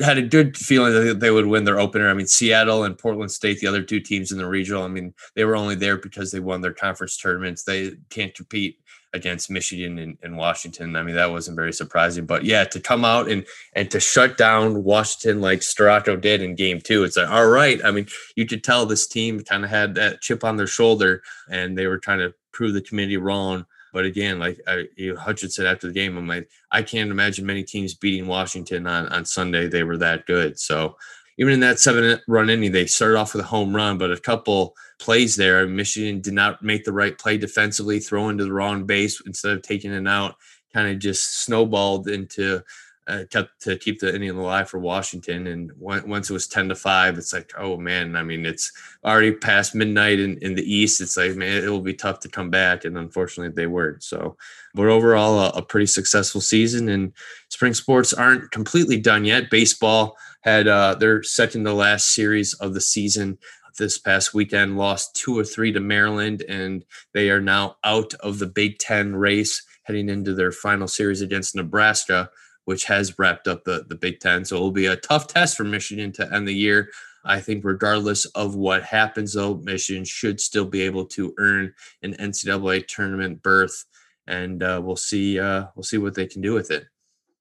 I 0.00 0.02
had 0.02 0.16
a 0.16 0.22
good 0.22 0.56
feeling 0.56 0.94
that 0.94 1.20
they 1.20 1.30
would 1.30 1.44
win 1.46 1.64
their 1.64 1.78
opener. 1.78 2.08
I 2.08 2.14
mean, 2.14 2.26
Seattle 2.26 2.84
and 2.84 2.96
Portland 2.96 3.30
State, 3.30 3.60
the 3.60 3.66
other 3.66 3.82
two 3.82 4.00
teams 4.00 4.32
in 4.32 4.38
the 4.38 4.46
regional. 4.46 4.84
I 4.84 4.88
mean, 4.88 5.12
they 5.36 5.44
were 5.44 5.56
only 5.56 5.74
there 5.74 5.98
because 5.98 6.30
they 6.30 6.40
won 6.40 6.62
their 6.62 6.72
conference 6.72 7.18
tournaments. 7.18 7.64
They 7.64 7.92
can't 8.08 8.34
compete 8.34 8.78
against 9.14 9.50
Michigan 9.50 9.98
and, 9.98 10.18
and, 10.22 10.36
Washington. 10.36 10.96
I 10.96 11.02
mean, 11.02 11.14
that 11.14 11.30
wasn't 11.30 11.56
very 11.56 11.72
surprising. 11.72 12.26
But 12.26 12.44
yeah, 12.44 12.64
to 12.64 12.80
come 12.80 13.04
out 13.04 13.28
and 13.28 13.46
and 13.74 13.90
to 13.90 14.00
shut 14.00 14.36
down 14.36 14.84
Washington 14.84 15.40
like 15.40 15.60
Storako 15.60 16.20
did 16.20 16.42
in 16.42 16.54
game 16.54 16.80
two, 16.80 17.04
it's 17.04 17.16
like, 17.16 17.28
all 17.28 17.48
right. 17.48 17.82
I 17.84 17.90
mean, 17.90 18.06
you 18.36 18.46
could 18.46 18.62
tell 18.62 18.86
this 18.86 19.06
team 19.06 19.40
kind 19.40 19.64
of 19.64 19.70
had 19.70 19.94
that 19.94 20.20
chip 20.20 20.44
on 20.44 20.56
their 20.56 20.66
shoulder 20.66 21.22
and 21.50 21.76
they 21.76 21.86
were 21.86 21.98
trying 21.98 22.18
to 22.18 22.34
prove 22.52 22.74
the 22.74 22.82
committee 22.82 23.16
wrong. 23.16 23.64
But 23.92 24.04
again, 24.04 24.38
like 24.38 24.60
I, 24.66 24.84
you 24.96 25.16
Hutchins 25.16 25.54
said 25.54 25.66
after 25.66 25.86
the 25.86 25.94
game, 25.94 26.16
I'm 26.16 26.28
like, 26.28 26.50
I 26.70 26.82
can't 26.82 27.10
imagine 27.10 27.46
many 27.46 27.64
teams 27.64 27.94
beating 27.94 28.26
Washington 28.26 28.86
on, 28.86 29.08
on 29.08 29.24
Sunday. 29.24 29.68
They 29.68 29.84
were 29.84 29.96
that 29.98 30.26
good. 30.26 30.58
So 30.58 30.96
even 31.38 31.54
in 31.54 31.60
that 31.60 31.78
seven 31.78 32.20
run 32.28 32.50
inning, 32.50 32.72
they 32.72 32.86
started 32.86 33.16
off 33.16 33.32
with 33.32 33.44
a 33.44 33.48
home 33.48 33.74
run, 33.74 33.96
but 33.96 34.12
a 34.12 34.18
couple 34.18 34.74
plays 34.98 35.36
there, 35.36 35.66
Michigan 35.66 36.20
did 36.20 36.34
not 36.34 36.62
make 36.62 36.84
the 36.84 36.92
right 36.92 37.16
play 37.16 37.38
defensively, 37.38 38.00
throw 38.00 38.28
into 38.28 38.44
the 38.44 38.52
wrong 38.52 38.84
base 38.84 39.20
instead 39.26 39.52
of 39.52 39.62
taking 39.62 39.92
it 39.92 40.06
out, 40.06 40.36
kind 40.72 40.88
of 40.88 40.98
just 40.98 41.44
snowballed 41.44 42.08
into 42.08 42.62
uh, 43.08 43.24
kept 43.30 43.62
to 43.62 43.76
keep 43.76 43.98
the 43.98 44.14
inning 44.14 44.30
alive 44.30 44.68
for 44.68 44.78
Washington. 44.78 45.46
And 45.46 45.72
once 45.78 46.28
it 46.28 46.32
was 46.32 46.46
10 46.46 46.68
to 46.68 46.74
5, 46.74 47.16
it's 47.16 47.32
like, 47.32 47.52
oh 47.56 47.78
man, 47.78 48.14
I 48.14 48.22
mean, 48.22 48.44
it's 48.44 48.70
already 49.02 49.32
past 49.32 49.74
midnight 49.74 50.20
in, 50.20 50.36
in 50.38 50.54
the 50.54 50.62
East. 50.62 51.00
It's 51.00 51.16
like, 51.16 51.34
man, 51.34 51.64
it 51.64 51.68
will 51.68 51.80
be 51.80 51.94
tough 51.94 52.20
to 52.20 52.28
come 52.28 52.50
back. 52.50 52.84
And 52.84 52.98
unfortunately, 52.98 53.54
they 53.54 53.66
weren't. 53.66 54.02
So, 54.02 54.36
but 54.74 54.88
overall, 54.88 55.38
a, 55.38 55.48
a 55.50 55.62
pretty 55.62 55.86
successful 55.86 56.42
season. 56.42 56.90
And 56.90 57.14
spring 57.48 57.72
sports 57.72 58.12
aren't 58.12 58.50
completely 58.50 59.00
done 59.00 59.24
yet. 59.24 59.50
Baseball 59.50 60.18
had 60.42 60.68
uh, 60.68 60.94
their 60.94 61.22
second 61.22 61.64
to 61.64 61.72
last 61.72 62.14
series 62.14 62.52
of 62.54 62.74
the 62.74 62.80
season 62.80 63.38
this 63.76 63.98
past 63.98 64.34
weekend, 64.34 64.78
lost 64.78 65.14
two 65.16 65.38
or 65.38 65.44
three 65.44 65.72
to 65.72 65.80
Maryland, 65.80 66.42
and 66.48 66.84
they 67.14 67.30
are 67.30 67.40
now 67.40 67.76
out 67.84 68.14
of 68.14 68.38
the 68.38 68.46
Big 68.46 68.78
Ten 68.78 69.14
race 69.14 69.62
heading 69.82 70.08
into 70.08 70.34
their 70.34 70.52
final 70.52 70.88
series 70.88 71.20
against 71.20 71.54
Nebraska 71.54 72.30
which 72.68 72.84
has 72.84 73.18
wrapped 73.18 73.48
up 73.48 73.64
the, 73.64 73.86
the 73.88 73.94
Big 73.94 74.20
Ten. 74.20 74.44
So 74.44 74.58
it 74.58 74.60
will 74.60 74.70
be 74.70 74.84
a 74.84 74.96
tough 74.96 75.26
test 75.26 75.56
for 75.56 75.64
Michigan 75.64 76.12
to 76.12 76.30
end 76.30 76.46
the 76.46 76.52
year. 76.52 76.90
I 77.24 77.40
think, 77.40 77.64
regardless 77.64 78.26
of 78.26 78.56
what 78.56 78.82
happens, 78.82 79.32
though, 79.32 79.54
Michigan 79.54 80.04
should 80.04 80.38
still 80.38 80.66
be 80.66 80.82
able 80.82 81.06
to 81.06 81.32
earn 81.38 81.72
an 82.02 82.12
NCAA 82.12 82.86
tournament 82.86 83.42
berth, 83.42 83.86
and 84.26 84.62
uh, 84.62 84.82
we'll 84.84 84.96
see. 84.96 85.40
Uh, 85.40 85.68
we'll 85.76 85.82
see 85.82 85.96
what 85.96 86.14
they 86.14 86.26
can 86.26 86.42
do 86.42 86.52
with 86.52 86.70
it. 86.70 86.84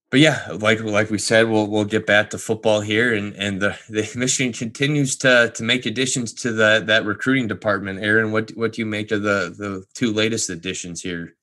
But 0.10 0.22
yeah, 0.22 0.48
like 0.62 0.82
like 0.82 1.10
we 1.10 1.17
said, 1.17 1.50
we'll 1.50 1.67
we'll 1.67 1.86
get 1.86 2.06
back 2.06 2.30
to 2.30 2.38
football 2.38 2.80
here, 2.80 3.13
and 3.13 3.34
and 3.36 3.62
the, 3.62 3.78
the 3.89 4.10
Michigan 4.15 4.54
continues 4.54 5.15
to 5.17 5.52
to 5.54 5.63
make 5.63 5.86
additions 5.86 6.34
to 6.36 6.54
the 6.54 6.84
that 6.86 7.06
recruiting 7.06 7.48
department. 7.48 8.00
Aaron, 8.00 8.32
what 8.32 8.52
what 8.52 8.74
do 8.74 8.82
you 8.82 8.86
make 8.86 9.12
of 9.12 9.24
the 9.24 9.54
the 9.58 9.84
two 9.93 10.13
latest 10.13 10.50
additions 10.50 11.02
here? 11.02 11.34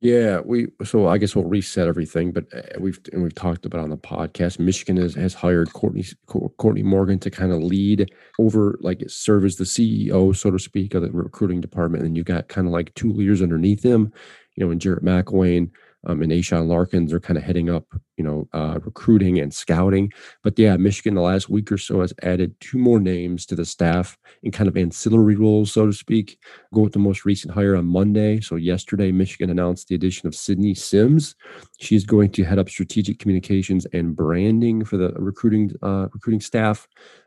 Yeah, 0.00 0.40
we 0.44 0.68
so 0.84 1.08
I 1.08 1.18
guess 1.18 1.34
we'll 1.34 1.44
reset 1.44 1.88
everything, 1.88 2.30
but 2.30 2.44
uh, 2.52 2.78
we've 2.78 3.00
and 3.12 3.22
we've 3.22 3.34
talked 3.34 3.66
about 3.66 3.80
on 3.80 3.90
the 3.90 3.96
podcast. 3.96 4.60
Michigan 4.60 4.96
has, 4.96 5.14
has 5.14 5.34
hired 5.34 5.72
Courtney 5.72 6.04
Courtney 6.26 6.84
Morgan 6.84 7.18
to 7.20 7.30
kind 7.30 7.52
of 7.52 7.62
lead 7.62 8.08
over, 8.38 8.78
like 8.80 9.02
serve 9.08 9.44
as 9.44 9.56
the 9.56 9.64
CEO, 9.64 10.36
so 10.36 10.52
to 10.52 10.58
speak, 10.58 10.94
of 10.94 11.02
the 11.02 11.10
recruiting 11.10 11.60
department. 11.60 12.04
And 12.04 12.16
you've 12.16 12.26
got 12.26 12.48
kind 12.48 12.68
of 12.68 12.72
like 12.72 12.94
two 12.94 13.12
leaders 13.12 13.42
underneath 13.42 13.84
him. 13.84 14.12
you 14.54 14.64
know, 14.64 14.70
and 14.70 14.80
Jarrett 14.80 15.04
McElwain 15.04 15.70
um, 16.06 16.22
and 16.22 16.30
Ashawn 16.30 16.68
Larkins 16.68 17.12
are 17.12 17.20
kind 17.20 17.36
of 17.36 17.42
heading 17.42 17.68
up, 17.68 17.86
you 18.16 18.24
know, 18.24 18.48
uh, 18.52 18.78
recruiting 18.84 19.38
and 19.38 19.52
scouting. 19.52 20.12
But 20.44 20.58
yeah, 20.58 20.76
Michigan 20.76 21.14
the 21.14 21.20
last 21.20 21.48
week 21.48 21.72
or 21.72 21.78
so 21.78 22.00
has 22.00 22.12
added 22.22 22.54
two 22.60 22.78
more 22.78 23.00
names 23.00 23.44
to 23.46 23.56
the 23.56 23.64
staff 23.64 24.16
in 24.42 24.52
kind 24.52 24.68
of 24.68 24.76
ancillary 24.76 25.34
roles, 25.34 25.72
so 25.72 25.86
to 25.86 25.92
speak. 25.92 26.38
Go 26.72 26.82
with 26.82 26.92
the 26.92 26.98
most 26.98 27.24
recent 27.24 27.52
hire 27.52 27.74
on 27.76 27.86
Monday. 27.86 28.40
So 28.40 28.56
yesterday, 28.56 29.10
Michigan 29.10 29.50
announced 29.50 29.88
the 29.88 29.96
addition 29.96 30.28
of 30.28 30.34
Sydney 30.34 30.74
Sims. 30.74 31.34
She's 31.80 32.04
going 32.04 32.30
to 32.32 32.44
head 32.44 32.58
up 32.58 32.68
strategic 32.68 33.18
communications 33.18 33.86
and 33.92 34.14
branding 34.14 34.84
for 34.84 34.96
the 34.96 35.12
recruiting 35.14 35.72
uh, 35.82 36.08
recruiting 36.12 36.40
staff. 36.40 36.86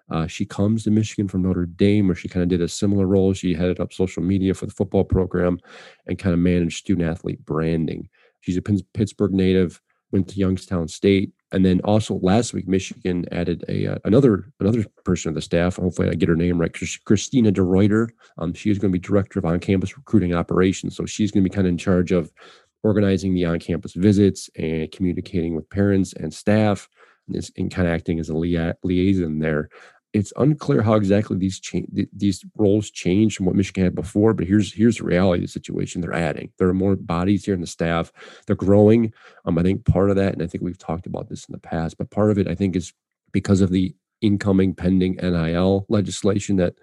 Uh, 0.09 0.27
she 0.27 0.45
comes 0.45 0.83
to 0.83 0.91
Michigan 0.91 1.27
from 1.27 1.41
Notre 1.41 1.65
Dame, 1.65 2.07
where 2.07 2.15
she 2.15 2.27
kind 2.27 2.43
of 2.43 2.49
did 2.49 2.61
a 2.61 2.67
similar 2.67 3.07
role. 3.07 3.31
She 3.31 3.53
headed 3.53 3.79
up 3.79 3.93
social 3.93 4.21
media 4.21 4.53
for 4.53 4.65
the 4.65 4.73
football 4.73 5.05
program 5.05 5.57
and 6.05 6.19
kind 6.19 6.33
of 6.33 6.39
managed 6.39 6.79
student 6.79 7.09
athlete 7.09 7.45
branding. 7.45 8.09
She's 8.41 8.57
a 8.57 8.61
Pittsburgh 8.61 9.33
native, 9.33 9.81
went 10.11 10.27
to 10.29 10.39
Youngstown 10.39 10.87
State, 10.87 11.31
and 11.51 11.65
then 11.65 11.81
also 11.83 12.15
last 12.15 12.53
week 12.53 12.67
Michigan 12.67 13.25
added 13.31 13.63
a 13.67 13.93
uh, 13.93 13.97
another 14.05 14.51
another 14.59 14.85
person 15.03 15.29
of 15.29 15.35
the 15.35 15.41
staff. 15.41 15.77
Hopefully, 15.77 16.09
I 16.09 16.15
get 16.15 16.29
her 16.29 16.35
name 16.35 16.59
right. 16.59 16.75
Christina 17.05 17.51
DeReuter. 17.51 18.09
Um, 18.37 18.53
she 18.53 18.69
is 18.69 18.79
going 18.79 18.91
to 18.91 18.97
be 18.97 18.99
director 18.99 19.39
of 19.39 19.45
on-campus 19.45 19.97
recruiting 19.97 20.33
operations, 20.33 20.95
so 20.95 21.05
she's 21.05 21.31
going 21.31 21.43
to 21.43 21.49
be 21.49 21.53
kind 21.53 21.67
of 21.67 21.71
in 21.71 21.77
charge 21.77 22.11
of 22.11 22.31
organizing 22.83 23.33
the 23.33 23.45
on-campus 23.45 23.93
visits 23.93 24.49
and 24.57 24.91
communicating 24.91 25.55
with 25.55 25.69
parents 25.69 26.13
and 26.13 26.33
staff, 26.33 26.89
and, 27.27 27.49
and 27.57 27.71
kind 27.71 27.87
of 27.87 27.93
acting 27.93 28.19
as 28.19 28.29
a 28.29 28.35
lia- 28.35 28.75
liaison 28.83 29.39
there 29.39 29.69
it's 30.13 30.33
unclear 30.35 30.81
how 30.81 30.95
exactly 30.95 31.37
these 31.37 31.59
change 31.59 31.87
these 32.13 32.43
roles 32.57 32.91
change 32.91 33.35
from 33.35 33.45
what 33.45 33.55
Michigan 33.55 33.83
had 33.83 33.95
before. 33.95 34.33
But 34.33 34.47
here's 34.47 34.73
here's 34.73 34.97
the 34.97 35.05
reality 35.05 35.43
of 35.43 35.47
the 35.47 35.51
situation: 35.51 36.01
they're 36.01 36.13
adding. 36.13 36.51
There 36.57 36.67
are 36.67 36.73
more 36.73 36.95
bodies 36.95 37.45
here 37.45 37.53
in 37.53 37.61
the 37.61 37.67
staff. 37.67 38.11
They're 38.45 38.55
growing. 38.55 39.13
Um, 39.45 39.57
I 39.57 39.63
think 39.63 39.85
part 39.85 40.09
of 40.09 40.17
that, 40.17 40.33
and 40.33 40.41
I 40.41 40.47
think 40.47 40.63
we've 40.63 40.77
talked 40.77 41.05
about 41.05 41.29
this 41.29 41.45
in 41.45 41.53
the 41.53 41.59
past, 41.59 41.97
but 41.97 42.09
part 42.09 42.31
of 42.31 42.37
it, 42.37 42.47
I 42.47 42.55
think, 42.55 42.75
is 42.75 42.93
because 43.31 43.61
of 43.61 43.69
the 43.69 43.95
incoming 44.21 44.75
pending 44.75 45.15
NIL 45.15 45.85
legislation 45.89 46.57
that 46.57 46.75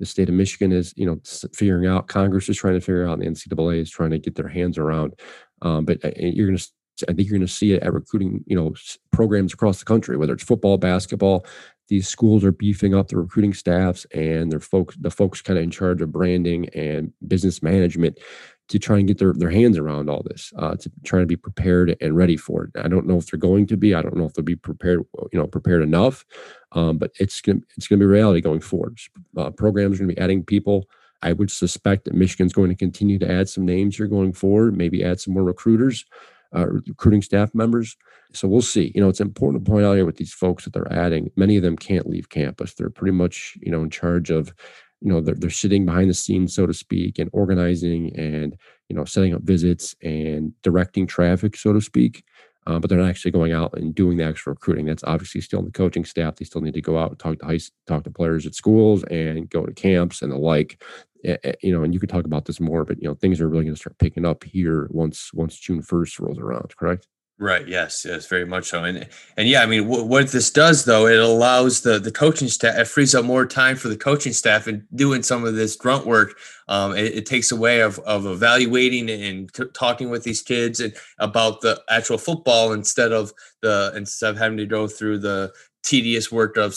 the 0.00 0.06
state 0.06 0.30
of 0.30 0.34
Michigan 0.34 0.72
is, 0.72 0.94
you 0.96 1.04
know, 1.04 1.20
figuring 1.54 1.86
out. 1.86 2.08
Congress 2.08 2.48
is 2.48 2.56
trying 2.56 2.74
to 2.74 2.80
figure 2.80 3.06
out, 3.06 3.20
and 3.20 3.22
the 3.22 3.26
NCAA 3.26 3.80
is 3.80 3.90
trying 3.90 4.10
to 4.10 4.18
get 4.18 4.34
their 4.34 4.48
hands 4.48 4.78
around. 4.78 5.14
Um, 5.60 5.84
but 5.84 6.02
uh, 6.02 6.10
you're 6.16 6.46
going 6.46 6.58
to 6.58 6.68
I 7.08 7.12
think 7.12 7.28
you're 7.28 7.38
going 7.38 7.46
to 7.46 7.52
see 7.52 7.72
it 7.72 7.82
at 7.82 7.92
recruiting, 7.92 8.44
you 8.46 8.56
know, 8.56 8.74
programs 9.10 9.52
across 9.52 9.78
the 9.78 9.84
country, 9.84 10.16
whether 10.16 10.32
it's 10.32 10.44
football, 10.44 10.78
basketball, 10.78 11.44
these 11.90 12.08
schools 12.08 12.44
are 12.44 12.52
beefing 12.52 12.94
up 12.94 13.08
the 13.08 13.16
recruiting 13.16 13.52
staffs 13.52 14.06
and 14.14 14.50
their 14.50 14.60
folks, 14.60 14.96
the 15.00 15.10
folks 15.10 15.42
kind 15.42 15.58
of 15.58 15.64
in 15.64 15.72
charge 15.72 16.00
of 16.00 16.12
branding 16.12 16.68
and 16.68 17.12
business 17.26 17.62
management 17.64 18.18
to 18.68 18.78
try 18.78 18.98
and 18.98 19.08
get 19.08 19.18
their, 19.18 19.32
their 19.32 19.50
hands 19.50 19.76
around 19.76 20.08
all 20.08 20.22
this, 20.22 20.52
uh, 20.56 20.76
to 20.76 20.88
try 21.04 21.18
to 21.18 21.26
be 21.26 21.34
prepared 21.34 21.96
and 22.00 22.16
ready 22.16 22.36
for 22.36 22.64
it. 22.64 22.70
I 22.80 22.86
don't 22.86 23.08
know 23.08 23.16
if 23.16 23.26
they're 23.26 23.40
going 23.40 23.66
to 23.66 23.76
be. 23.76 23.92
I 23.92 24.02
don't 24.02 24.16
know 24.16 24.24
if 24.24 24.34
they'll 24.34 24.44
be 24.44 24.54
prepared, 24.54 25.00
you 25.32 25.38
know, 25.40 25.48
prepared 25.48 25.82
enough. 25.82 26.24
Um, 26.70 26.96
but 26.96 27.10
it's 27.18 27.40
gonna 27.40 27.58
it's 27.76 27.88
gonna 27.88 27.98
be 27.98 28.06
reality 28.06 28.40
going 28.40 28.60
forward. 28.60 28.96
Uh, 29.36 29.50
programs 29.50 29.96
are 29.96 30.04
gonna 30.04 30.14
be 30.14 30.20
adding 30.20 30.44
people. 30.44 30.88
I 31.22 31.32
would 31.32 31.50
suspect 31.50 32.04
that 32.04 32.14
Michigan's 32.14 32.52
going 32.52 32.70
to 32.70 32.76
continue 32.76 33.18
to 33.18 33.30
add 33.30 33.48
some 33.48 33.66
names 33.66 33.96
here 33.96 34.06
going 34.06 34.32
forward. 34.32 34.76
Maybe 34.76 35.04
add 35.04 35.20
some 35.20 35.34
more 35.34 35.42
recruiters 35.42 36.04
uh, 36.54 36.66
recruiting 36.66 37.22
staff 37.22 37.54
members. 37.54 37.96
So 38.32 38.48
we'll 38.48 38.62
see. 38.62 38.92
You 38.94 39.00
know, 39.00 39.08
it's 39.08 39.20
important 39.20 39.64
to 39.64 39.70
point 39.70 39.84
out 39.84 39.94
here 39.94 40.06
with 40.06 40.16
these 40.16 40.32
folks 40.32 40.64
that 40.64 40.72
they're 40.72 40.92
adding. 40.92 41.30
Many 41.36 41.56
of 41.56 41.62
them 41.62 41.76
can't 41.76 42.08
leave 42.08 42.28
campus. 42.28 42.74
They're 42.74 42.90
pretty 42.90 43.12
much, 43.12 43.56
you 43.60 43.70
know, 43.70 43.82
in 43.82 43.90
charge 43.90 44.30
of, 44.30 44.52
you 45.00 45.08
know, 45.10 45.20
they're, 45.20 45.34
they're 45.34 45.50
sitting 45.50 45.86
behind 45.86 46.10
the 46.10 46.14
scenes, 46.14 46.54
so 46.54 46.66
to 46.66 46.74
speak, 46.74 47.18
and 47.18 47.30
organizing 47.32 48.14
and, 48.16 48.56
you 48.88 48.96
know, 48.96 49.04
setting 49.04 49.34
up 49.34 49.42
visits 49.42 49.94
and 50.02 50.52
directing 50.62 51.06
traffic, 51.06 51.56
so 51.56 51.72
to 51.72 51.80
speak. 51.80 52.24
Uh, 52.66 52.78
but 52.78 52.88
they're 52.88 52.98
not 52.98 53.08
actually 53.08 53.30
going 53.30 53.52
out 53.52 53.72
and 53.74 53.94
doing 53.94 54.18
the 54.18 54.24
actual 54.24 54.52
recruiting. 54.52 54.86
That's 54.86 55.04
obviously 55.04 55.40
still 55.40 55.60
in 55.60 55.64
the 55.64 55.70
coaching 55.72 56.04
staff. 56.04 56.36
They 56.36 56.44
still 56.44 56.60
need 56.60 56.74
to 56.74 56.82
go 56.82 56.98
out 56.98 57.10
and 57.10 57.18
talk 57.18 57.38
to 57.38 57.46
high, 57.46 57.58
talk 57.86 58.04
to 58.04 58.10
players 58.10 58.46
at 58.46 58.54
schools 58.54 59.02
and 59.04 59.48
go 59.48 59.64
to 59.64 59.72
camps 59.72 60.22
and 60.22 60.30
the 60.30 60.36
like 60.36 60.82
you 61.62 61.72
know, 61.72 61.82
and 61.82 61.92
you 61.92 62.00
could 62.00 62.08
talk 62.08 62.24
about 62.24 62.44
this 62.46 62.60
more, 62.60 62.84
but 62.84 63.00
you 63.02 63.08
know, 63.08 63.14
things 63.14 63.40
are 63.40 63.48
really 63.48 63.64
going 63.64 63.74
to 63.74 63.80
start 63.80 63.98
picking 63.98 64.24
up 64.24 64.44
here 64.44 64.88
once 64.90 65.32
once 65.34 65.58
June 65.58 65.82
first 65.82 66.18
rolls 66.18 66.38
around. 66.38 66.74
Correct? 66.76 67.06
Right. 67.42 67.66
Yes. 67.66 68.04
Yes. 68.04 68.26
Very 68.26 68.44
much 68.44 68.66
so. 68.68 68.84
And 68.84 69.08
and 69.38 69.48
yeah, 69.48 69.62
I 69.62 69.66
mean, 69.66 69.84
w- 69.84 70.04
what 70.04 70.28
this 70.28 70.50
does 70.50 70.84
though, 70.84 71.06
it 71.06 71.18
allows 71.18 71.80
the 71.80 71.98
the 71.98 72.12
coaching 72.12 72.48
staff, 72.48 72.76
it 72.76 72.86
frees 72.86 73.14
up 73.14 73.24
more 73.24 73.46
time 73.46 73.76
for 73.76 73.88
the 73.88 73.96
coaching 73.96 74.34
staff 74.34 74.66
and 74.66 74.82
doing 74.94 75.22
some 75.22 75.46
of 75.46 75.54
this 75.54 75.74
grunt 75.74 76.04
work. 76.04 76.36
Um, 76.68 76.94
it, 76.94 77.14
it 77.14 77.26
takes 77.26 77.50
away 77.50 77.80
of 77.80 77.98
of 78.00 78.26
evaluating 78.26 79.08
and 79.08 79.50
t- 79.54 79.64
talking 79.72 80.10
with 80.10 80.22
these 80.22 80.42
kids 80.42 80.80
and 80.80 80.92
about 81.18 81.62
the 81.62 81.80
actual 81.88 82.18
football 82.18 82.74
instead 82.74 83.10
of 83.10 83.32
the 83.62 83.90
instead 83.96 84.28
of 84.32 84.36
having 84.36 84.58
to 84.58 84.66
go 84.66 84.86
through 84.86 85.20
the 85.20 85.50
tedious 85.82 86.30
work 86.30 86.58
of 86.58 86.76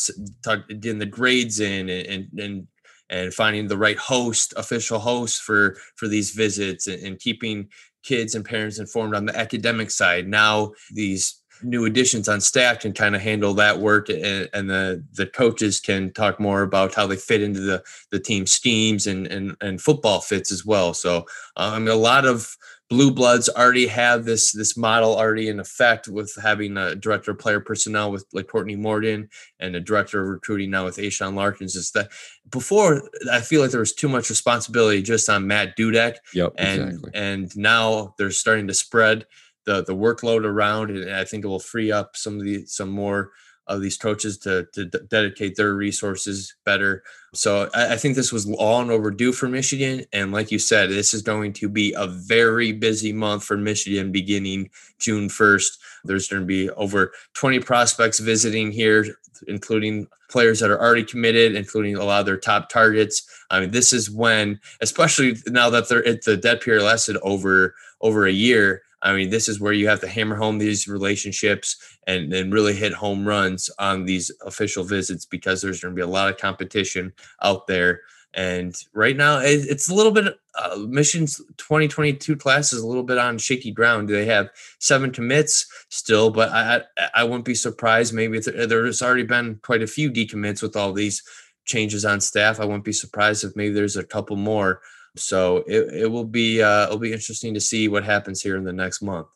getting 0.79 0.97
the 0.99 1.05
grades 1.05 1.59
in 1.59 1.89
and, 1.89 2.07
and, 2.07 2.39
and 2.39 2.67
and 3.09 3.33
finding 3.33 3.67
the 3.67 3.77
right 3.77 3.97
host, 3.97 4.53
official 4.55 4.97
host 4.97 5.41
for 5.41 5.75
for 5.95 6.07
these 6.07 6.31
visits, 6.31 6.87
and, 6.87 7.03
and 7.03 7.19
keeping 7.19 7.67
kids 8.03 8.35
and 8.35 8.45
parents 8.45 8.79
informed 8.79 9.15
on 9.15 9.25
the 9.25 9.37
academic 9.37 9.91
side. 9.91 10.27
Now 10.27 10.73
these 10.91 11.41
new 11.63 11.85
additions 11.85 12.27
on 12.27 12.41
staff 12.41 12.79
can 12.79 12.93
kind 12.93 13.15
of 13.15 13.21
handle 13.21 13.53
that 13.53 13.79
work 13.79 14.09
and, 14.09 14.49
and, 14.53 14.69
the 14.69 15.03
the 15.13 15.25
coaches 15.25 15.79
can 15.79 16.11
talk 16.11 16.39
more 16.39 16.61
about 16.61 16.93
how 16.93 17.07
they 17.07 17.15
fit 17.15 17.41
into 17.41 17.59
the 17.59 17.83
the 18.11 18.19
team 18.19 18.45
schemes 18.45 19.07
and 19.07 19.27
and, 19.27 19.55
and 19.61 19.81
football 19.81 20.19
fits 20.19 20.51
as 20.51 20.65
well 20.65 20.93
so 20.93 21.25
mean 21.57 21.87
a 21.87 21.95
lot 21.95 22.25
of 22.25 22.57
blue 22.89 23.11
bloods 23.11 23.49
already 23.49 23.87
have 23.87 24.25
this 24.25 24.51
this 24.51 24.77
model 24.77 25.17
already 25.17 25.49
in 25.49 25.59
effect 25.59 26.07
with 26.07 26.35
having 26.41 26.77
a 26.77 26.95
director 26.95 27.31
of 27.31 27.39
player 27.39 27.59
personnel 27.59 28.11
with 28.11 28.25
like 28.33 28.47
Courtney 28.47 28.75
Morgan 28.75 29.29
and 29.59 29.75
a 29.75 29.79
director 29.79 30.21
of 30.21 30.27
recruiting 30.27 30.69
now 30.69 30.85
with 30.85 30.97
Ashawn 30.97 31.35
Larkins. 31.35 31.75
Is 31.75 31.91
that 31.91 32.09
before 32.49 33.09
I 33.31 33.41
feel 33.41 33.61
like 33.61 33.71
there 33.71 33.79
was 33.79 33.93
too 33.93 34.09
much 34.09 34.29
responsibility 34.29 35.01
just 35.01 35.29
on 35.29 35.47
Matt 35.47 35.77
Dudek. 35.77 36.17
Yep, 36.33 36.53
and 36.57 36.81
exactly. 36.81 37.11
and 37.13 37.57
now 37.57 38.15
they're 38.17 38.31
starting 38.31 38.67
to 38.67 38.73
spread 38.73 39.25
the 39.65 39.83
the 39.83 39.95
workload 39.95 40.43
around, 40.43 40.91
and 40.91 41.13
I 41.13 41.23
think 41.23 41.45
it 41.45 41.47
will 41.47 41.59
free 41.59 41.91
up 41.91 42.15
some 42.15 42.37
of 42.37 42.43
the 42.43 42.65
some 42.65 42.89
more 42.89 43.31
of 43.67 43.81
these 43.81 43.97
coaches 43.97 44.37
to, 44.39 44.67
to 44.73 44.85
d- 44.85 44.99
dedicate 45.09 45.55
their 45.55 45.73
resources 45.73 46.55
better. 46.65 47.03
So 47.33 47.69
I, 47.73 47.93
I, 47.93 47.97
think 47.97 48.15
this 48.15 48.31
was 48.31 48.45
long 48.45 48.89
overdue 48.91 49.31
for 49.31 49.47
Michigan. 49.47 50.03
And 50.11 50.31
like 50.31 50.51
you 50.51 50.59
said, 50.59 50.89
this 50.89 51.13
is 51.13 51.21
going 51.21 51.53
to 51.53 51.69
be 51.69 51.93
a 51.95 52.07
very 52.07 52.73
busy 52.73 53.13
month 53.13 53.43
for 53.43 53.55
Michigan 53.55 54.11
beginning 54.11 54.69
June 54.99 55.29
1st. 55.29 55.77
There's 56.03 56.27
going 56.27 56.41
to 56.41 56.45
be 56.45 56.69
over 56.71 57.13
20 57.33 57.59
prospects 57.61 58.19
visiting 58.19 58.71
here, 58.71 59.05
including 59.47 60.07
players 60.29 60.59
that 60.59 60.71
are 60.71 60.81
already 60.81 61.03
committed, 61.03 61.55
including 61.55 61.95
a 61.95 62.03
lot 62.03 62.19
of 62.19 62.25
their 62.25 62.37
top 62.37 62.69
targets. 62.69 63.25
I 63.49 63.61
mean, 63.61 63.71
this 63.71 63.93
is 63.93 64.11
when, 64.11 64.59
especially 64.81 65.37
now 65.47 65.69
that 65.69 65.87
they're 65.87 66.05
at 66.05 66.23
the 66.23 66.35
dead 66.35 66.59
period 66.59 66.83
lasted 66.83 67.17
over 67.21 67.75
over 68.01 68.25
a 68.25 68.31
year, 68.31 68.81
I 69.03 69.13
mean, 69.13 69.29
this 69.29 69.49
is 69.49 69.59
where 69.59 69.73
you 69.73 69.87
have 69.89 69.99
to 69.99 70.07
hammer 70.07 70.35
home 70.35 70.57
these 70.57 70.87
relationships 70.87 71.75
and 72.07 72.31
then 72.31 72.51
really 72.51 72.73
hit 72.73 72.93
home 72.93 73.27
runs 73.27 73.69
on 73.77 74.05
these 74.05 74.31
official 74.45 74.85
visits 74.85 75.25
because 75.25 75.61
there's 75.61 75.81
going 75.81 75.93
to 75.93 75.95
be 75.95 76.01
a 76.01 76.07
lot 76.07 76.29
of 76.29 76.37
competition 76.37 77.11
out 77.41 77.67
there. 77.67 78.01
And 78.33 78.75
right 78.93 79.15
now, 79.15 79.39
it's 79.43 79.89
a 79.89 79.93
little 79.93 80.11
bit. 80.11 80.39
Uh, 80.59 80.77
Mission's 80.87 81.37
2022 81.57 82.35
class 82.35 82.73
is 82.73 82.81
a 82.81 82.87
little 82.87 83.03
bit 83.03 83.19
on 83.19 83.37
shaky 83.37 83.71
ground. 83.71 84.07
Do 84.07 84.15
they 84.15 84.25
have 84.25 84.49
seven 84.79 85.11
commits 85.11 85.67
still, 85.89 86.31
but 86.31 86.49
I 86.49 86.81
I, 86.97 87.09
I 87.13 87.23
wouldn't 87.25 87.45
be 87.45 87.53
surprised. 87.53 88.11
Maybe 88.11 88.39
there's 88.39 89.03
already 89.03 89.23
been 89.23 89.59
quite 89.61 89.83
a 89.83 89.87
few 89.87 90.09
decommits 90.09 90.63
with 90.63 90.75
all 90.75 90.93
these 90.93 91.21
changes 91.65 92.05
on 92.05 92.21
staff. 92.21 92.59
I 92.59 92.65
wouldn't 92.65 92.85
be 92.85 92.93
surprised 92.93 93.43
if 93.43 93.55
maybe 93.55 93.73
there's 93.73 93.97
a 93.97 94.03
couple 94.03 94.35
more 94.35 94.81
so 95.15 95.57
it, 95.67 95.93
it 95.93 96.11
will 96.11 96.25
be 96.25 96.61
uh, 96.61 96.85
it'll 96.85 96.97
be 96.97 97.13
interesting 97.13 97.53
to 97.53 97.61
see 97.61 97.87
what 97.87 98.03
happens 98.03 98.41
here 98.41 98.55
in 98.57 98.63
the 98.63 98.73
next 98.73 99.01
month. 99.01 99.27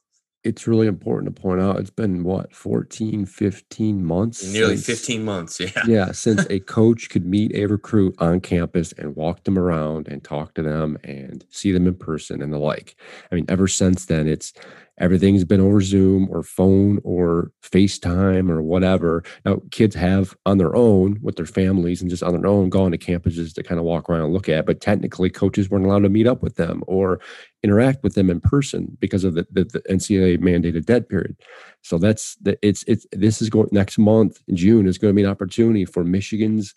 It's 0.43 0.65
really 0.65 0.87
important 0.87 1.35
to 1.35 1.41
point 1.41 1.59
out 1.59 1.77
it's 1.77 1.89
been 1.89 2.23
what 2.23 2.55
14, 2.55 3.25
15 3.25 4.05
months. 4.05 4.45
Nearly 4.45 4.77
since, 4.77 4.99
15 4.99 5.25
months, 5.25 5.59
yeah. 5.59 5.83
Yeah, 5.85 6.11
since 6.11 6.45
a 6.49 6.59
coach 6.59 7.09
could 7.09 7.25
meet 7.25 7.53
a 7.53 7.65
recruit 7.65 8.15
on 8.19 8.39
campus 8.39 8.93
and 8.93 9.15
walk 9.15 9.43
them 9.43 9.59
around 9.59 10.07
and 10.07 10.23
talk 10.23 10.53
to 10.53 10.61
them 10.61 10.97
and 11.03 11.43
see 11.49 11.71
them 11.71 11.85
in 11.85 11.95
person 11.95 12.41
and 12.41 12.53
the 12.53 12.59
like. 12.59 12.95
I 13.31 13.35
mean, 13.35 13.45
ever 13.49 13.67
since 13.67 14.05
then, 14.05 14.27
it's 14.27 14.53
everything's 14.99 15.43
been 15.43 15.61
over 15.61 15.81
Zoom 15.81 16.27
or 16.31 16.43
phone 16.43 16.99
or 17.03 17.51
FaceTime 17.63 18.49
or 18.49 18.61
whatever. 18.61 19.23
Now, 19.45 19.61
kids 19.71 19.95
have 19.95 20.35
on 20.45 20.57
their 20.57 20.75
own 20.75 21.19
with 21.21 21.35
their 21.35 21.45
families 21.45 22.01
and 22.01 22.09
just 22.09 22.23
on 22.23 22.33
their 22.33 22.49
own 22.49 22.69
gone 22.69 22.91
to 22.91 22.97
campuses 22.97 23.53
to 23.53 23.63
kind 23.63 23.79
of 23.79 23.85
walk 23.85 24.09
around 24.09 24.23
and 24.23 24.33
look 24.33 24.49
at, 24.49 24.65
but 24.65 24.81
technically 24.81 25.29
coaches 25.29 25.69
weren't 25.69 25.85
allowed 25.85 26.03
to 26.03 26.09
meet 26.09 26.27
up 26.27 26.41
with 26.41 26.55
them 26.55 26.83
or 26.87 27.19
interact 27.63 28.03
with 28.03 28.15
them 28.15 28.29
in 28.29 28.39
person 28.39 28.97
because 28.99 29.23
of 29.23 29.35
the, 29.35 29.45
the, 29.51 29.63
the 29.65 29.81
NCAA 29.89 30.39
mandated 30.39 30.85
dead 30.85 31.07
period. 31.07 31.35
So 31.81 31.97
that's 31.97 32.35
the, 32.35 32.57
it's, 32.61 32.83
it's, 32.87 33.05
this 33.11 33.41
is 33.41 33.49
going 33.49 33.69
next 33.71 33.97
month 33.97 34.41
in 34.47 34.55
June 34.55 34.87
is 34.87 34.97
going 34.97 35.13
to 35.13 35.15
be 35.15 35.23
an 35.23 35.29
opportunity 35.29 35.85
for 35.85 36.03
Michigan's 36.03 36.73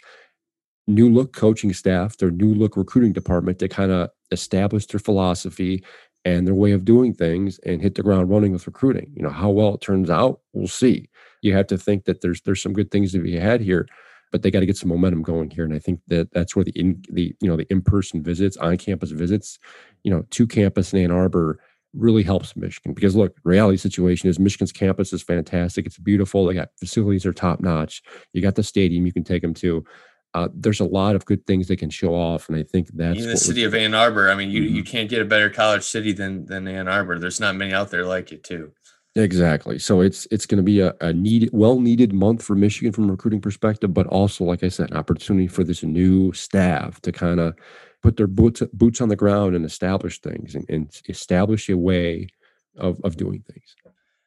new 0.86 1.08
look 1.08 1.32
coaching 1.32 1.72
staff, 1.72 2.16
their 2.16 2.30
new 2.30 2.54
look 2.54 2.76
recruiting 2.76 3.12
department 3.12 3.58
to 3.60 3.68
kind 3.68 3.92
of 3.92 4.10
establish 4.30 4.86
their 4.86 5.00
philosophy 5.00 5.82
and 6.24 6.46
their 6.46 6.54
way 6.54 6.72
of 6.72 6.84
doing 6.84 7.14
things 7.14 7.58
and 7.60 7.80
hit 7.80 7.94
the 7.94 8.02
ground 8.02 8.30
running 8.30 8.52
with 8.52 8.66
recruiting. 8.66 9.10
You 9.14 9.22
know, 9.22 9.30
how 9.30 9.50
well 9.50 9.74
it 9.74 9.80
turns 9.80 10.10
out, 10.10 10.40
we'll 10.52 10.68
see. 10.68 11.08
You 11.42 11.54
have 11.54 11.66
to 11.68 11.78
think 11.78 12.04
that 12.04 12.20
there's 12.20 12.40
there's 12.42 12.62
some 12.62 12.72
good 12.72 12.90
things 12.90 13.12
to 13.12 13.18
be 13.18 13.36
had 13.36 13.60
here, 13.60 13.88
but 14.30 14.42
they 14.42 14.50
got 14.50 14.60
to 14.60 14.66
get 14.66 14.76
some 14.76 14.90
momentum 14.90 15.22
going 15.22 15.50
here. 15.50 15.64
And 15.64 15.74
I 15.74 15.78
think 15.78 16.00
that 16.08 16.32
that's 16.32 16.54
where 16.54 16.64
the 16.64 16.72
in 16.72 17.02
the 17.10 17.34
you 17.40 17.48
know 17.48 17.56
the 17.56 17.70
in 17.70 17.82
person 17.82 18.22
visits, 18.22 18.56
on 18.58 18.76
campus 18.76 19.10
visits, 19.10 19.58
you 20.04 20.10
know, 20.10 20.24
to 20.30 20.46
campus 20.46 20.92
in 20.92 21.02
Ann 21.02 21.10
Arbor 21.10 21.60
really 21.94 22.22
helps 22.22 22.54
Michigan 22.54 22.92
because 22.94 23.16
look, 23.16 23.36
reality 23.42 23.76
situation 23.76 24.28
is 24.28 24.38
Michigan's 24.38 24.72
campus 24.72 25.12
is 25.12 25.22
fantastic. 25.22 25.86
It's 25.86 25.98
beautiful. 25.98 26.46
They 26.46 26.54
got 26.54 26.68
facilities 26.78 27.26
are 27.26 27.32
top 27.32 27.60
notch. 27.60 28.02
You 28.32 28.42
got 28.42 28.54
the 28.54 28.62
stadium 28.62 29.06
you 29.06 29.12
can 29.12 29.24
take 29.24 29.42
them 29.42 29.54
to 29.54 29.84
uh, 30.34 30.48
there's 30.54 30.80
a 30.80 30.84
lot 30.84 31.16
of 31.16 31.24
good 31.24 31.46
things 31.46 31.66
they 31.66 31.76
can 31.76 31.90
show 31.90 32.14
off, 32.14 32.48
and 32.48 32.56
I 32.56 32.62
think 32.62 32.88
that's 32.94 33.20
in 33.20 33.28
the 33.28 33.36
city 33.36 33.64
of 33.64 33.74
Ann 33.74 33.94
Arbor. 33.94 34.30
I 34.30 34.34
mean, 34.34 34.50
you 34.50 34.62
mm-hmm. 34.62 34.76
you 34.76 34.84
can't 34.84 35.08
get 35.08 35.22
a 35.22 35.24
better 35.24 35.50
college 35.50 35.82
city 35.82 36.12
than 36.12 36.46
than 36.46 36.68
Ann 36.68 36.88
Arbor. 36.88 37.18
There's 37.18 37.40
not 37.40 37.56
many 37.56 37.72
out 37.72 37.90
there 37.90 38.04
like 38.04 38.30
it 38.32 38.44
too. 38.44 38.72
Exactly. 39.16 39.78
So 39.78 40.00
it's 40.00 40.26
it's 40.30 40.46
going 40.46 40.58
to 40.58 40.62
be 40.62 40.80
a, 40.80 40.94
a 41.00 41.12
needed, 41.12 41.50
well 41.52 41.80
needed 41.80 42.12
month 42.12 42.42
for 42.42 42.54
Michigan 42.54 42.92
from 42.92 43.08
a 43.08 43.12
recruiting 43.12 43.40
perspective, 43.40 43.92
but 43.92 44.06
also, 44.06 44.44
like 44.44 44.62
I 44.62 44.68
said, 44.68 44.90
an 44.90 44.96
opportunity 44.96 45.48
for 45.48 45.64
this 45.64 45.82
new 45.82 46.32
staff 46.32 47.00
to 47.00 47.10
kind 47.10 47.40
of 47.40 47.56
put 48.02 48.16
their 48.16 48.28
boots 48.28 48.62
boots 48.72 49.00
on 49.00 49.08
the 49.08 49.16
ground 49.16 49.56
and 49.56 49.64
establish 49.64 50.20
things 50.20 50.54
and, 50.54 50.64
and 50.68 51.00
establish 51.08 51.68
a 51.68 51.76
way 51.76 52.28
of 52.76 53.00
of 53.02 53.16
doing 53.16 53.42
things. 53.50 53.74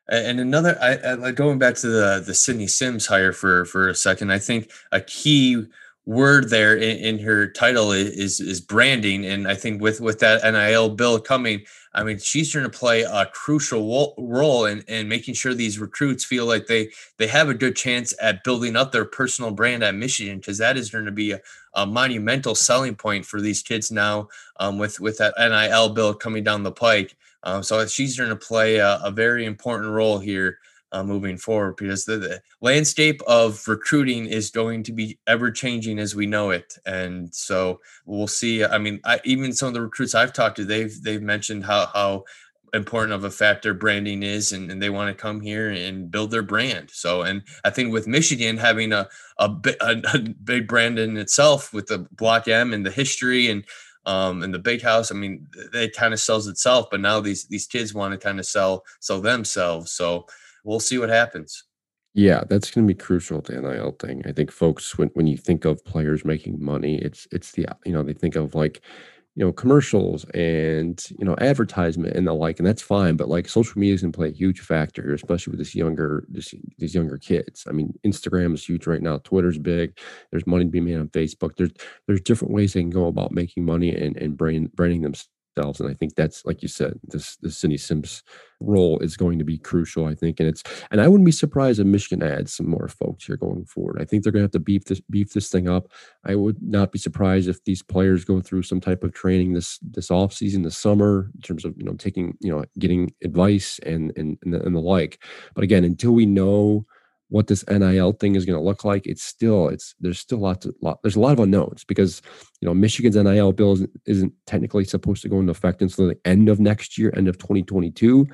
And 0.09 0.41
another, 0.41 0.77
I, 0.81 1.27
I 1.27 1.31
going 1.31 1.59
back 1.59 1.75
to 1.75 1.87
the 1.87 2.21
the 2.25 2.33
Sydney 2.33 2.67
Sims 2.67 3.05
hire 3.05 3.31
for 3.31 3.63
for 3.63 3.87
a 3.87 3.95
second. 3.95 4.33
I 4.33 4.39
think 4.39 4.69
a 4.91 4.99
key 4.99 5.65
word 6.05 6.49
there 6.49 6.75
in, 6.75 6.97
in, 6.97 7.19
her 7.19 7.47
title 7.47 7.93
is 7.93 8.41
is 8.41 8.59
branding 8.59 9.25
and 9.25 9.47
i 9.47 9.55
think 9.55 9.81
with 9.81 10.01
with 10.01 10.19
that 10.19 10.43
nil 10.43 10.89
bill 10.89 11.17
coming 11.17 11.61
i 11.93 12.03
mean 12.03 12.17
she's 12.17 12.53
going 12.53 12.69
to 12.69 12.77
play 12.77 13.03
a 13.03 13.25
crucial 13.27 14.13
role 14.17 14.65
in, 14.65 14.81
in 14.89 15.07
making 15.07 15.33
sure 15.33 15.53
these 15.53 15.79
recruits 15.79 16.25
feel 16.25 16.45
like 16.45 16.67
they 16.67 16.89
they 17.17 17.27
have 17.27 17.47
a 17.47 17.53
good 17.53 17.73
chance 17.73 18.13
at 18.21 18.43
building 18.43 18.75
up 18.75 18.91
their 18.91 19.05
personal 19.05 19.51
brand 19.51 19.81
at 19.81 19.95
michigan 19.95 20.39
because 20.39 20.57
that 20.57 20.75
is 20.75 20.89
going 20.89 21.05
to 21.05 21.11
be 21.11 21.31
a, 21.31 21.39
a, 21.75 21.85
monumental 21.85 22.53
selling 22.53 22.95
point 22.95 23.25
for 23.25 23.39
these 23.39 23.63
kids 23.63 23.89
now 23.89 24.27
um, 24.59 24.77
with 24.77 24.99
with 24.99 25.17
that 25.17 25.33
nil 25.37 25.89
bill 25.89 26.13
coming 26.13 26.43
down 26.43 26.63
the 26.63 26.71
pike. 26.71 27.15
Um, 27.43 27.61
so 27.61 27.85
she's 27.87 28.17
going 28.17 28.29
to 28.29 28.35
play 28.35 28.77
a, 28.77 28.99
a 29.03 29.11
very 29.11 29.45
important 29.45 29.91
role 29.91 30.17
here 30.17 30.59
uh, 30.93 31.03
moving 31.03 31.37
forward 31.37 31.75
because 31.75 32.05
the, 32.05 32.17
the, 32.17 32.41
landscape 32.61 33.21
of 33.27 33.67
recruiting 33.67 34.25
is 34.25 34.49
going 34.49 34.83
to 34.83 34.93
be 34.93 35.19
ever 35.27 35.51
changing 35.51 35.99
as 35.99 36.15
we 36.15 36.25
know 36.25 36.51
it 36.51 36.77
and 36.85 37.33
so 37.33 37.81
we'll 38.05 38.27
see 38.27 38.63
i 38.63 38.77
mean 38.77 39.01
I, 39.03 39.19
even 39.25 39.51
some 39.51 39.67
of 39.67 39.73
the 39.73 39.81
recruits 39.81 40.15
i've 40.15 40.31
talked 40.31 40.55
to 40.57 40.65
they've 40.65 40.95
they've 41.03 41.21
mentioned 41.21 41.65
how 41.65 41.87
how 41.87 42.23
important 42.73 43.13
of 43.13 43.23
a 43.23 43.29
factor 43.29 43.73
branding 43.73 44.23
is 44.23 44.53
and, 44.53 44.71
and 44.71 44.81
they 44.81 44.89
want 44.89 45.15
to 45.15 45.21
come 45.21 45.41
here 45.41 45.69
and 45.69 46.09
build 46.09 46.31
their 46.31 46.41
brand 46.41 46.89
so 46.89 47.23
and 47.23 47.43
i 47.65 47.69
think 47.69 47.91
with 47.91 48.07
michigan 48.07 48.57
having 48.57 48.93
a 48.93 49.09
a, 49.39 49.51
a, 49.81 50.01
a 50.13 50.19
big 50.19 50.67
brand 50.67 50.97
in 50.99 51.17
itself 51.17 51.73
with 51.73 51.87
the 51.87 52.07
block 52.13 52.47
m 52.47 52.71
and 52.71 52.85
the 52.85 52.91
history 52.91 53.49
and 53.49 53.65
um, 54.05 54.43
and 54.43 54.53
the 54.53 54.59
big 54.59 54.81
house. 54.81 55.11
I 55.11 55.15
mean, 55.15 55.47
it 55.73 55.95
kind 55.95 56.13
of 56.13 56.19
sells 56.19 56.47
itself, 56.47 56.87
but 56.91 56.99
now 56.99 57.21
these 57.21 57.45
these 57.45 57.67
kids 57.67 57.93
want 57.93 58.11
to 58.11 58.17
kind 58.17 58.37
of 58.37 58.45
sell 58.45 58.83
sell 58.99 59.21
themselves. 59.21 59.93
So 59.93 60.27
we'll 60.63 60.79
see 60.79 60.97
what 60.97 61.09
happens. 61.09 61.63
Yeah, 62.15 62.43
that's 62.47 62.69
going 62.69 62.87
to 62.87 62.93
be 62.93 62.97
crucial 62.97 63.41
to 63.41 63.59
NIL 63.59 63.95
thing. 63.99 64.21
I 64.25 64.31
think 64.33 64.51
folks, 64.51 64.97
when, 64.97 65.09
when 65.15 65.25
you 65.25 65.35
think 65.37 65.65
of 65.65 65.83
players 65.83 66.23
making 66.23 66.63
money, 66.63 66.99
it's 66.99 67.27
it's 67.31 67.53
the 67.53 67.67
you 67.85 67.91
know 67.91 68.03
they 68.03 68.13
think 68.13 68.35
of 68.35 68.53
like 68.53 68.81
you 69.35 69.43
know 69.43 69.51
commercials 69.51 70.23
and 70.35 71.03
you 71.17 71.25
know 71.25 71.35
advertisement 71.39 72.15
and 72.15 72.27
the 72.27 72.33
like, 72.33 72.59
and 72.59 72.67
that's 72.67 72.83
fine. 72.83 73.15
But 73.15 73.29
like 73.29 73.49
social 73.49 73.79
media 73.79 73.95
is 73.95 74.01
going 74.01 74.11
to 74.11 74.17
play 74.17 74.27
a 74.27 74.31
huge 74.31 74.59
factor, 74.59 75.11
especially 75.11 75.51
with 75.51 75.59
this 75.59 75.73
younger 75.73 76.25
this, 76.29 76.53
these 76.77 76.93
younger 76.93 77.17
kids. 77.17 77.65
I 77.67 77.71
mean, 77.71 77.97
Instagram 78.05 78.53
is 78.53 78.63
huge 78.63 78.85
right 78.85 79.01
now. 79.01 79.17
Twitter's 79.17 79.57
big. 79.57 79.97
There's 80.29 80.45
money 80.45 80.65
to 80.65 80.71
be 80.71 80.81
made 80.81 80.97
on 80.97 81.09
Facebook. 81.09 81.55
There's 81.57 81.71
there's 82.07 82.21
different 82.21 82.53
ways 82.53 82.73
they 82.73 82.81
can 82.81 82.91
go 82.91 83.07
about 83.07 83.31
making 83.31 83.65
money 83.65 83.89
and 83.95 84.15
and 84.17 84.37
brand, 84.37 84.71
branding 84.75 85.01
themselves 85.01 85.29
themselves. 85.55 85.79
And 85.79 85.89
I 85.89 85.93
think 85.93 86.15
that's 86.15 86.45
like 86.45 86.61
you 86.61 86.67
said, 86.67 86.99
this 87.03 87.37
the 87.37 87.51
Sydney 87.51 87.77
Sims 87.77 88.23
role 88.59 88.99
is 88.99 89.17
going 89.17 89.39
to 89.39 89.45
be 89.45 89.57
crucial. 89.57 90.05
I 90.05 90.15
think, 90.15 90.39
and 90.39 90.47
it's 90.47 90.63
and 90.91 91.01
I 91.01 91.07
wouldn't 91.07 91.25
be 91.25 91.31
surprised 91.31 91.79
if 91.79 91.85
Michigan 91.85 92.23
adds 92.25 92.53
some 92.53 92.69
more 92.69 92.87
folks 92.87 93.25
here 93.25 93.37
going 93.37 93.65
forward. 93.65 94.01
I 94.01 94.05
think 94.05 94.23
they're 94.23 94.31
going 94.31 94.41
to 94.41 94.45
have 94.45 94.51
to 94.51 94.59
beef 94.59 94.85
this 94.85 95.01
beef 95.01 95.33
this 95.33 95.49
thing 95.49 95.67
up. 95.67 95.87
I 96.25 96.35
would 96.35 96.61
not 96.61 96.91
be 96.91 96.99
surprised 96.99 97.47
if 97.47 97.63
these 97.63 97.81
players 97.81 98.25
go 98.25 98.41
through 98.41 98.63
some 98.63 98.81
type 98.81 99.03
of 99.03 99.13
training 99.13 99.53
this 99.53 99.79
this 99.79 100.11
off 100.11 100.33
season, 100.33 100.63
this 100.63 100.77
summer, 100.77 101.31
in 101.35 101.41
terms 101.41 101.65
of 101.65 101.75
you 101.77 101.83
know 101.83 101.93
taking 101.93 102.37
you 102.41 102.51
know 102.51 102.63
getting 102.79 103.13
advice 103.23 103.79
and 103.85 104.11
and 104.17 104.37
and 104.43 104.53
the, 104.53 104.61
and 104.63 104.75
the 104.75 104.81
like. 104.81 105.23
But 105.55 105.63
again, 105.63 105.83
until 105.83 106.11
we 106.11 106.25
know 106.25 106.85
what 107.33 107.47
this 107.47 107.65
NIL 107.67 108.11
thing 108.11 108.35
is 108.35 108.45
going 108.45 108.59
to 108.59 108.63
look 108.63 108.85
like, 108.85 109.07
it's 109.07 109.23
still 109.23 109.67
it's 109.67 109.95
there's 109.99 110.19
still 110.19 110.37
lots 110.37 110.67
of 110.67 110.75
lot, 110.83 110.99
there's 111.01 111.15
a 111.15 111.19
lot 111.19 111.33
of 111.33 111.39
unknowns 111.39 111.83
because 111.83 112.21
you 112.61 112.67
know 112.67 112.75
Michigan's 112.75 113.15
NIL 113.15 113.51
bill 113.51 113.73
isn't, 113.73 113.89
isn't 114.05 114.33
technically 114.45 114.83
supposed 114.85 115.23
to 115.23 115.29
go 115.29 115.39
into 115.39 115.49
effect 115.49 115.81
until 115.81 116.07
the 116.07 116.19
end 116.25 116.47
of 116.47 116.59
next 116.59 116.95
year, 116.95 117.11
end 117.17 117.27
of 117.27 117.39
2022. 117.39 118.27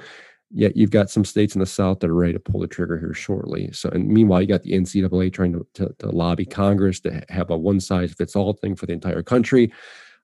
Yet 0.51 0.75
you've 0.75 0.91
got 0.91 1.09
some 1.09 1.23
states 1.23 1.55
in 1.55 1.59
the 1.59 1.65
South 1.65 2.01
that 2.01 2.09
are 2.09 2.13
ready 2.13 2.33
to 2.33 2.39
pull 2.41 2.59
the 2.59 2.67
trigger 2.67 2.99
here 2.99 3.13
shortly. 3.13 3.71
So, 3.71 3.87
and 3.89 4.05
meanwhile, 4.05 4.41
you 4.41 4.47
got 4.47 4.63
the 4.63 4.73
NCAA 4.73 5.31
trying 5.31 5.53
to, 5.53 5.65
to, 5.75 5.95
to 5.99 6.09
lobby 6.09 6.45
Congress 6.45 6.99
to 7.01 7.23
have 7.29 7.51
a 7.51 7.57
one 7.57 7.79
size 7.79 8.11
fits 8.11 8.35
all 8.35 8.51
thing 8.51 8.75
for 8.75 8.85
the 8.85 8.93
entire 8.93 9.23
country. 9.23 9.71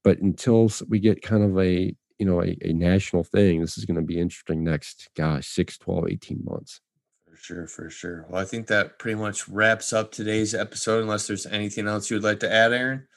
But 0.04 0.20
until 0.20 0.70
we 0.90 1.00
get 1.00 1.22
kind 1.22 1.44
of 1.44 1.58
a 1.58 1.96
you 2.20 2.26
know 2.26 2.44
a, 2.44 2.58
a 2.62 2.74
national 2.74 3.24
thing, 3.24 3.62
this 3.62 3.78
is 3.78 3.86
going 3.86 3.96
to 3.96 4.02
be 4.02 4.20
interesting 4.20 4.66
next, 4.66 5.08
gosh, 5.16 5.48
6, 5.48 5.78
12, 5.78 6.10
18 6.10 6.42
months 6.44 6.82
sure, 7.46 7.68
for 7.68 7.90
sure. 7.90 8.26
Well, 8.30 8.42
I 8.42 8.46
think 8.46 8.68
that 8.68 8.98
pretty 8.98 9.16
much 9.16 9.48
wraps 9.48 9.94
up 9.94 10.12
today's 10.12 10.56
episode. 10.56 11.04
Unless 11.04 11.28
there's 11.28 11.46
anything 11.46 11.88
else 11.88 12.10
you 12.10 12.16
would 12.16 12.24
like 12.24 12.40
to 12.40 12.52
add, 12.52 12.74
Aaron. 12.74 13.08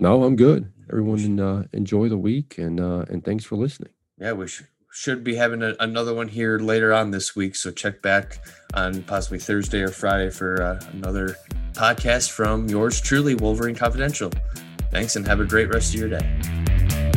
No, 0.00 0.24
I'm 0.24 0.36
good. 0.36 0.72
Everyone 0.90 1.40
uh, 1.40 1.64
enjoy 1.72 2.08
the 2.08 2.18
week, 2.18 2.58
and 2.58 2.80
uh, 2.80 3.04
and 3.08 3.24
thanks 3.24 3.44
for 3.44 3.56
listening. 3.56 3.90
Yeah, 4.18 4.32
we 4.32 4.46
sh- 4.46 4.62
should 4.92 5.24
be 5.24 5.34
having 5.34 5.62
a, 5.62 5.74
another 5.80 6.14
one 6.14 6.28
here 6.28 6.58
later 6.58 6.92
on 6.92 7.10
this 7.10 7.34
week. 7.34 7.56
So 7.56 7.70
check 7.70 8.00
back 8.00 8.38
on 8.74 9.02
possibly 9.02 9.38
Thursday 9.38 9.80
or 9.80 9.88
Friday 9.88 10.30
for 10.30 10.62
uh, 10.62 10.80
another 10.92 11.36
podcast 11.72 12.30
from 12.30 12.68
yours 12.68 13.00
truly, 13.00 13.34
Wolverine 13.34 13.74
Confidential. 13.74 14.30
Thanks, 14.90 15.16
and 15.16 15.26
have 15.26 15.40
a 15.40 15.44
great 15.44 15.68
rest 15.68 15.94
of 15.94 16.00
your 16.00 16.10
day. 16.10 17.13